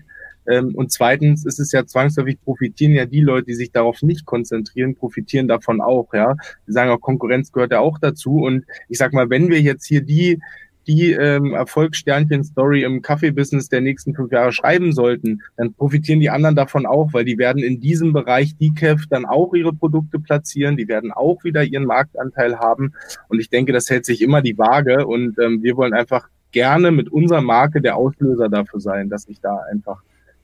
[0.49, 4.25] Ähm, und zweitens ist es ja zwangsläufig profitieren ja die Leute, die sich darauf nicht
[4.27, 6.35] konzentrieren, profitieren davon auch, ja.
[6.67, 8.37] Die sagen auch, Konkurrenz gehört ja auch dazu.
[8.37, 10.41] Und ich sag mal, wenn wir jetzt hier die
[10.89, 16.57] die ähm, Erfolgssternchen-Story im Kaffee-Business der nächsten fünf Jahre schreiben sollten, dann profitieren die anderen
[16.57, 20.89] davon auch, weil die werden in diesem Bereich Decaf dann auch ihre Produkte platzieren, die
[20.89, 22.95] werden auch wieder ihren Marktanteil haben.
[23.29, 26.91] Und ich denke, das hält sich immer die Waage und ähm, wir wollen einfach gerne
[26.91, 30.03] mit unserer Marke der Auslöser dafür sein, dass sich da einfach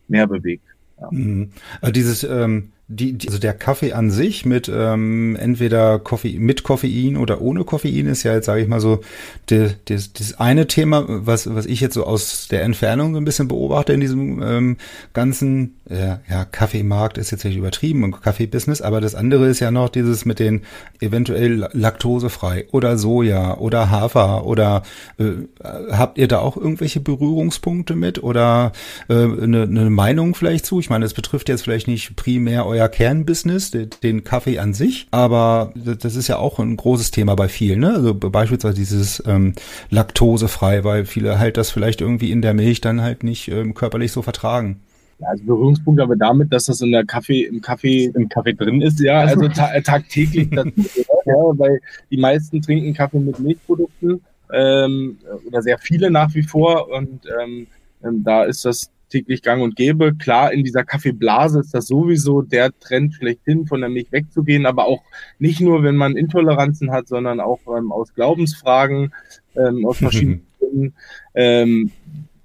[0.08, 0.66] mehr bewegt.
[1.00, 1.08] Ja.
[1.10, 1.50] Mhm.
[1.80, 6.64] Also dieses ähm, die, die, also der Kaffee an sich mit ähm, entweder Koffein, mit
[6.64, 9.00] Koffein oder ohne Koffein ist ja jetzt, sage ich mal so,
[9.48, 13.24] die, die, das eine Thema, was, was ich jetzt so aus der Entfernung so ein
[13.24, 14.76] bisschen beobachte in diesem ähm,
[15.14, 19.70] ganzen äh, ja, Kaffeemarkt ist jetzt nicht übertrieben und Kaffeebusiness, aber das andere ist ja
[19.70, 20.62] noch dieses mit den
[21.00, 24.82] eventuell laktosefrei oder Soja oder Hafer oder
[25.18, 25.32] äh,
[25.62, 28.72] habt ihr da auch irgendwelche Berührungspunkte mit oder
[29.08, 30.80] äh, eine, eine Meinung vielleicht zu?
[30.80, 35.72] Ich meine, es betrifft jetzt vielleicht nicht primär euer Kernbusiness, den Kaffee an sich, aber
[35.74, 37.94] das ist ja auch ein großes Thema bei vielen, ne?
[37.94, 39.54] Also beispielsweise dieses ähm,
[39.90, 44.12] laktosefrei, weil viele halt das vielleicht irgendwie in der Milch dann halt nicht ähm, körperlich
[44.12, 44.80] so vertragen.
[45.20, 48.82] Ja, also Berührungspunkt aber damit, dass das in der Kaffee, im Kaffee, im Kaffee drin
[48.82, 50.72] ist, ja, also ta tagtäglich dazu
[51.26, 51.80] ja, weil
[52.10, 54.20] die meisten trinken Kaffee mit Milchprodukten
[54.52, 57.66] ähm, oder sehr viele nach wie vor und ähm,
[58.02, 60.14] ähm da ist das täglich gang und gäbe.
[60.16, 64.86] Klar, in dieser Kaffeeblase ist das sowieso der Trend schlechthin, von der Milch wegzugehen, aber
[64.86, 65.02] auch
[65.38, 69.12] nicht nur, wenn man Intoleranzen hat, sondern auch ähm, aus Glaubensfragen,
[69.56, 70.94] ähm, aus verschiedenen Gründen.
[71.34, 71.92] Ähm,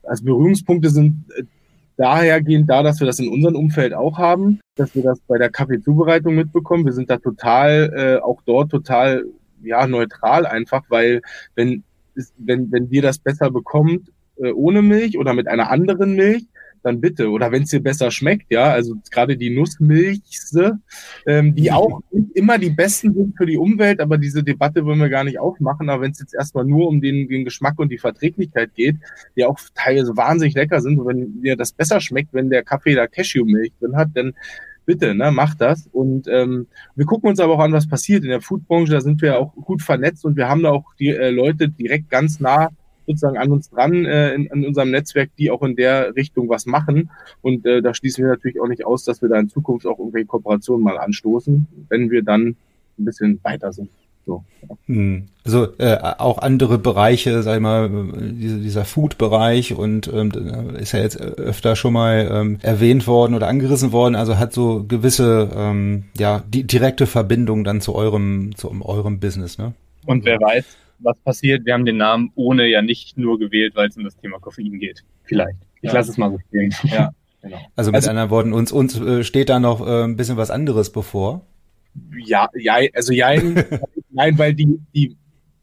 [0.03, 1.43] also Berührungspunkte sind äh,
[1.97, 5.49] dahergehend da, dass wir das in unserem Umfeld auch haben, dass wir das bei der
[5.49, 6.85] Kaffeezubereitung mitbekommen.
[6.85, 9.25] Wir sind da total, äh, auch dort total
[9.63, 11.21] ja neutral einfach, weil
[11.55, 11.83] wenn
[12.37, 16.45] wenn wenn wir das besser bekommt äh, ohne Milch oder mit einer anderen Milch,
[16.83, 17.29] dann bitte.
[17.29, 20.79] Oder wenn es dir besser schmeckt, ja, also gerade die Nussmilchse,
[21.25, 24.99] ähm, die auch nicht immer die besten sind für die Umwelt, aber diese Debatte wollen
[24.99, 25.89] wir gar nicht aufmachen.
[25.89, 28.97] Aber wenn es jetzt erstmal nur um den, den Geschmack und die Verträglichkeit geht,
[29.35, 32.95] die auch teilweise wahnsinnig lecker sind, und wenn dir das besser schmeckt, wenn der Kaffee
[32.95, 34.33] da Cashewmilch drin hat, dann
[34.89, 35.87] bitte, ne, mach das.
[35.91, 36.65] Und ähm,
[36.95, 38.91] wir gucken uns aber auch an, was passiert in der Foodbranche.
[38.91, 42.09] Da sind wir auch gut vernetzt und wir haben da auch die äh, Leute direkt
[42.09, 42.69] ganz nah
[43.09, 46.65] sozusagen an uns dran äh, in, in unserem Netzwerk, die auch in der Richtung was
[46.67, 47.09] machen.
[47.41, 49.97] Und äh, da schließen wir natürlich auch nicht aus, dass wir da in Zukunft auch
[49.97, 52.55] irgendwelche Kooperationen mal anstoßen, wenn wir dann
[52.99, 53.89] ein bisschen weiter sind.
[54.27, 54.43] So.
[54.85, 55.23] Hm.
[55.43, 57.89] Also äh, auch andere Bereiche, sag ich mal,
[58.33, 63.47] diese, dieser Food-Bereich und ähm, ist ja jetzt öfter schon mal ähm, erwähnt worden oder
[63.47, 64.13] angerissen worden.
[64.13, 69.57] Also hat so gewisse ähm, ja die direkte Verbindung dann zu eurem zu eurem Business,
[69.57, 69.73] ne?
[70.05, 70.65] Und wer weiß,
[70.99, 71.65] was passiert.
[71.65, 74.79] Wir haben den Namen ohne ja nicht nur gewählt, weil es um das Thema Koffein
[74.79, 75.03] geht.
[75.23, 75.57] Vielleicht.
[75.81, 75.93] Ich ja.
[75.93, 76.73] lasse es mal so stehen.
[76.83, 77.59] Ja, genau.
[77.75, 80.51] Also mit also, anderen Worten, uns, uns äh, steht da noch äh, ein bisschen was
[80.51, 81.45] anderes bevor.
[82.17, 83.29] Ja, ja, also ja,
[84.09, 85.15] nein, weil die, die,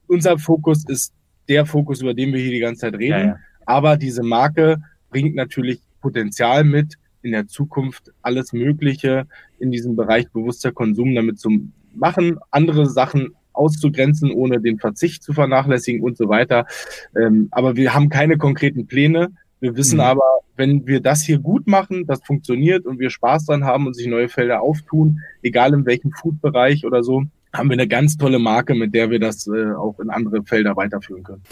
[0.07, 1.13] unser Fokus ist
[1.49, 3.11] der Fokus, über den wir hier die ganze Zeit reden.
[3.11, 3.39] Ja, ja.
[3.67, 4.79] Aber diese Marke
[5.11, 9.27] bringt natürlich Potenzial mit, in der Zukunft alles Mögliche
[9.59, 11.51] in diesem Bereich bewusster Konsum damit zu
[11.95, 16.67] machen, andere Sachen auszugrenzen, ohne den Verzicht zu vernachlässigen und so weiter.
[17.17, 19.29] Ähm, aber wir haben keine konkreten Pläne.
[19.61, 20.03] Wir wissen mhm.
[20.03, 23.95] aber, wenn wir das hier gut machen, das funktioniert und wir Spaß dran haben und
[23.95, 28.39] sich neue Felder auftun, egal in welchem Food-Bereich oder so, haben wir eine ganz tolle
[28.39, 31.43] Marke, mit der wir das äh, auch in andere Felder weiterführen können.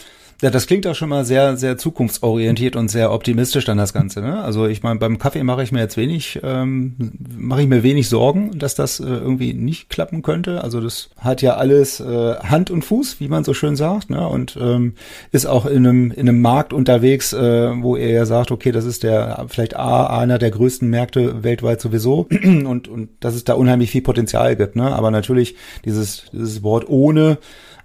[0.43, 4.21] Ja, das klingt auch schon mal sehr, sehr zukunftsorientiert und sehr optimistisch dann das Ganze.
[4.21, 4.43] Ne?
[4.43, 6.97] Also ich meine, beim Kaffee mache ich mir jetzt wenig, ähm,
[7.37, 10.63] mache ich mir wenig Sorgen, dass das äh, irgendwie nicht klappen könnte.
[10.63, 14.27] Also das hat ja alles äh, Hand und Fuß, wie man so schön sagt, ne?
[14.27, 14.95] und ähm,
[15.31, 18.85] ist auch in einem, in einem Markt unterwegs, äh, wo er ja sagt, okay, das
[18.85, 23.55] ist der vielleicht A, einer der größten Märkte weltweit sowieso und, und dass es da
[23.55, 24.75] unheimlich viel Potenzial gibt.
[24.75, 24.93] Ne?
[24.93, 25.55] Aber natürlich
[25.85, 27.39] dieses, dieses Wort ohne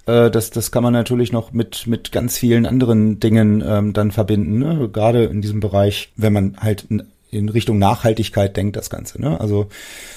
[0.10, 4.12] äh, das, das kann man natürlich noch mit, mit ganz vielen anderen Dingen ähm, dann
[4.12, 4.60] verbinden.
[4.60, 4.90] Ne?
[4.92, 9.22] Gerade in diesem Bereich, wenn man halt in, Richtung Nachhaltigkeit denkt, das Ganze.
[9.22, 9.40] Ne?
[9.40, 9.68] Also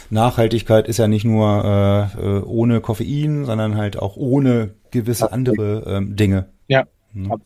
[0.09, 5.85] Nachhaltigkeit ist ja nicht nur äh, äh ohne Koffein, sondern halt auch ohne gewisse andere
[5.87, 6.47] ähm, Dinge.
[6.69, 7.43] Ja, absolut.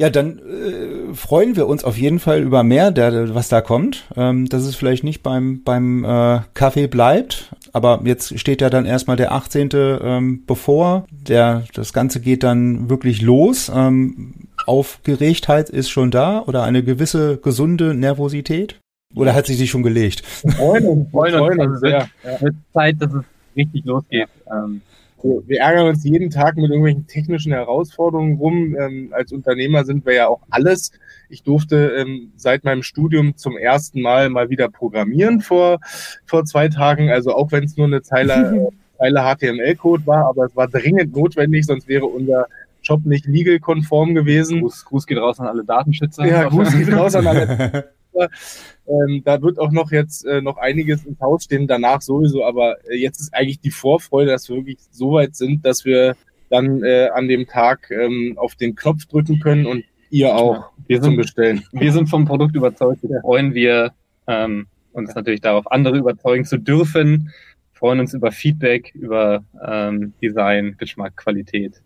[0.00, 4.06] Ja, dann äh, freuen wir uns auf jeden Fall über mehr, der, was da kommt.
[4.16, 7.54] Ähm, dass es vielleicht nicht beim, beim äh, Kaffee bleibt.
[7.72, 9.70] Aber jetzt steht ja dann erstmal der 18.
[9.74, 11.06] Ähm, bevor.
[11.10, 13.70] Der, das Ganze geht dann wirklich los.
[13.74, 14.34] Ähm,
[14.66, 18.78] Aufgeregtheit ist schon da oder eine gewisse gesunde Nervosität?
[19.14, 20.24] Oder hat sie sich schon gelegt?
[20.24, 22.08] Freuen, freuen, freuen uns sehr.
[22.24, 22.40] Ja.
[22.40, 23.24] Wird Zeit, dass es
[23.56, 24.28] richtig losgeht.
[24.50, 24.82] Ähm,
[25.22, 28.76] wir ärgern uns jeden Tag mit irgendwelchen technischen Herausforderungen rum.
[28.78, 30.92] Ähm, als Unternehmer sind wir ja auch alles.
[31.28, 35.80] Ich durfte ähm, seit meinem Studium zum ersten Mal mal wieder programmieren vor,
[36.24, 37.10] vor zwei Tagen.
[37.10, 38.68] Also auch wenn es nur eine Zeile,
[38.98, 42.46] Zeile HTML-Code war, aber es war dringend notwendig, sonst wäre unser
[42.82, 44.60] Job nicht legal-konform gewesen.
[44.60, 46.26] Gruß, Gruß geht raus an alle Datenschützer.
[46.26, 51.04] Ja, Gruß geht raus an alle Ähm, da wird auch noch jetzt äh, noch einiges
[51.04, 54.78] ins Haus stehen, danach sowieso, aber äh, jetzt ist eigentlich die Vorfreude, dass wir wirklich
[54.90, 56.16] so weit sind, dass wir
[56.48, 61.00] dann äh, an dem Tag ähm, auf den Knopf drücken können und ihr auch wir
[61.00, 61.62] sind, bestellen.
[61.72, 63.92] Wir sind vom Produkt überzeugt, wir freuen wir
[64.26, 67.30] ähm, uns natürlich darauf, andere überzeugen zu dürfen,
[67.72, 71.80] freuen uns über Feedback, über ähm, Design, Geschmack, Qualität.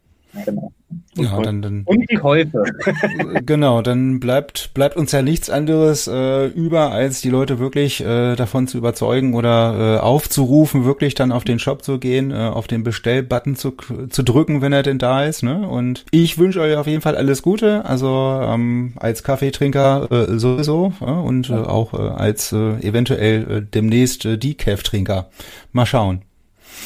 [0.45, 0.73] Genau.
[1.17, 2.65] Ja, dann, dann, und die Käufe.
[3.47, 8.35] genau, dann bleibt, bleibt uns ja nichts anderes äh, über, als die Leute wirklich äh,
[8.37, 12.67] davon zu überzeugen oder äh, aufzurufen, wirklich dann auf den Shop zu gehen, äh, auf
[12.67, 13.75] den Bestellbutton zu,
[14.11, 15.43] zu drücken, wenn er denn da ist.
[15.43, 15.69] Ne?
[15.69, 20.93] Und ich wünsche euch auf jeden Fall alles Gute, also ähm, als Kaffeetrinker äh, sowieso
[21.01, 25.29] äh, und äh, auch äh, als äh, eventuell äh, demnächst äh, Decaf-Trinker.
[25.73, 26.23] Mal schauen.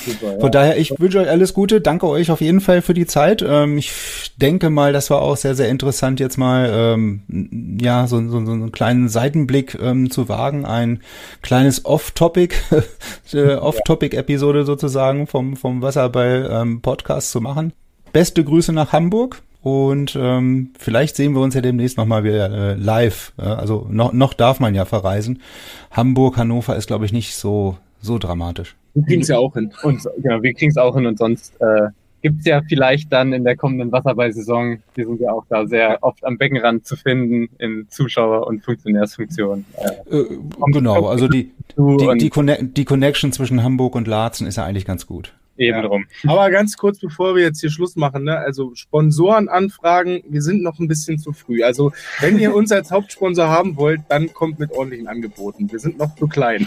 [0.04, 0.40] Super, ja.
[0.40, 1.80] Von daher, ich wünsche euch alles Gute.
[1.80, 3.44] Danke euch auf jeden Fall für die Zeit.
[3.46, 3.92] Ähm, ich
[4.36, 8.52] denke mal, das war auch sehr, sehr interessant, jetzt mal ähm, ja so, so, so
[8.52, 11.00] einen kleinen Seitenblick ähm, zu wagen, ein
[11.42, 12.54] kleines Off-Topic,
[13.32, 17.72] äh, Off-Topic-Episode sozusagen vom vom Wasserball ähm, Podcast zu machen.
[18.12, 22.74] Beste Grüße nach Hamburg Und ähm, vielleicht sehen wir uns ja demnächst nochmal wieder äh,
[22.74, 23.32] live.
[23.38, 25.42] Äh, also noch, noch darf man ja verreisen.
[25.90, 28.76] Hamburg, Hannover ist, glaube ich, nicht so, so dramatisch.
[28.94, 29.72] Wir kriegen es ja auch hin.
[29.82, 31.88] Und genau, wir kriegen es auch hin und sonst äh,
[32.22, 35.98] gibt es ja vielleicht dann in der kommenden Wasserball-Saison, wir sind ja auch da sehr
[36.02, 39.64] oft am Beckenrand zu finden in Zuschauer- und Funktionärsfunktionen.
[40.10, 40.38] Äh, äh,
[40.72, 44.84] genau, also die, die, die, Conne die Connection zwischen Hamburg und Laatzen ist ja eigentlich
[44.84, 45.32] ganz gut.
[45.58, 46.06] Eben drum.
[46.26, 48.38] Aber ganz kurz, bevor wir jetzt hier Schluss machen, ne?
[48.38, 51.62] also Sponsorenanfragen, wir sind noch ein bisschen zu früh.
[51.62, 55.70] Also wenn ihr uns als Hauptsponsor haben wollt, dann kommt mit ordentlichen Angeboten.
[55.70, 56.66] Wir sind noch zu klein.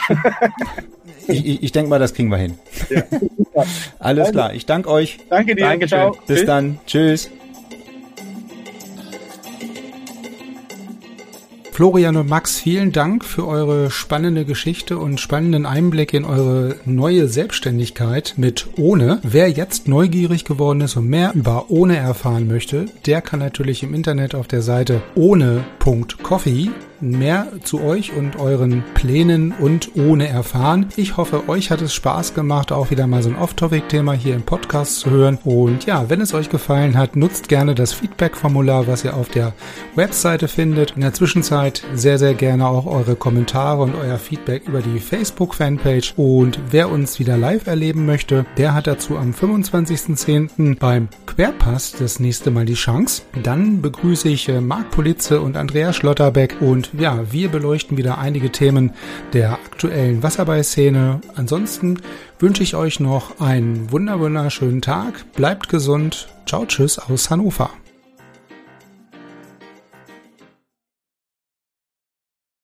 [1.28, 2.58] ich ich, ich denke mal, das kriegen wir hin.
[2.90, 3.04] Ja.
[4.00, 5.20] Alles also, klar, ich danke euch.
[5.30, 5.66] Danke dir.
[5.66, 5.98] Dankeschön.
[5.98, 6.18] Ciao.
[6.28, 6.46] Bis Tschüss.
[6.46, 6.80] dann.
[6.86, 7.32] Tschüss.
[11.72, 17.28] Florian und Max, vielen Dank für eure spannende Geschichte und spannenden Einblick in eure neue
[17.28, 19.20] Selbstständigkeit mit Ohne.
[19.24, 23.94] Wer jetzt neugierig geworden ist und mehr über Ohne erfahren möchte, der kann natürlich im
[23.94, 26.70] Internet auf der Seite ohne.coffee
[27.02, 30.88] mehr zu euch und euren Plänen und ohne erfahren.
[30.96, 34.44] Ich hoffe, euch hat es Spaß gemacht, auch wieder mal so ein Off-Topic-Thema hier im
[34.44, 35.38] Podcast zu hören.
[35.44, 39.54] Und ja, wenn es euch gefallen hat, nutzt gerne das Feedback-Formular, was ihr auf der
[39.96, 40.92] Webseite findet.
[40.92, 46.14] In der Zwischenzeit sehr, sehr gerne auch eure Kommentare und euer Feedback über die Facebook-Fanpage.
[46.18, 50.78] Und wer uns wieder live erleben möchte, der hat dazu am 25.10.
[50.80, 53.24] beim Querpass das nächste Mal die Chance.
[53.42, 58.52] Dann begrüße ich äh, Marc Politze und Andrea Schlotterbeck und ja, wir beleuchten wieder einige
[58.52, 58.94] Themen
[59.34, 61.22] der aktuellen Wasserball-Szene.
[61.36, 62.00] Ansonsten
[62.40, 65.26] wünsche ich euch noch einen wunder wunderschönen Tag.
[65.34, 66.28] Bleibt gesund.
[66.46, 67.72] Ciao, tschüss aus Hannover.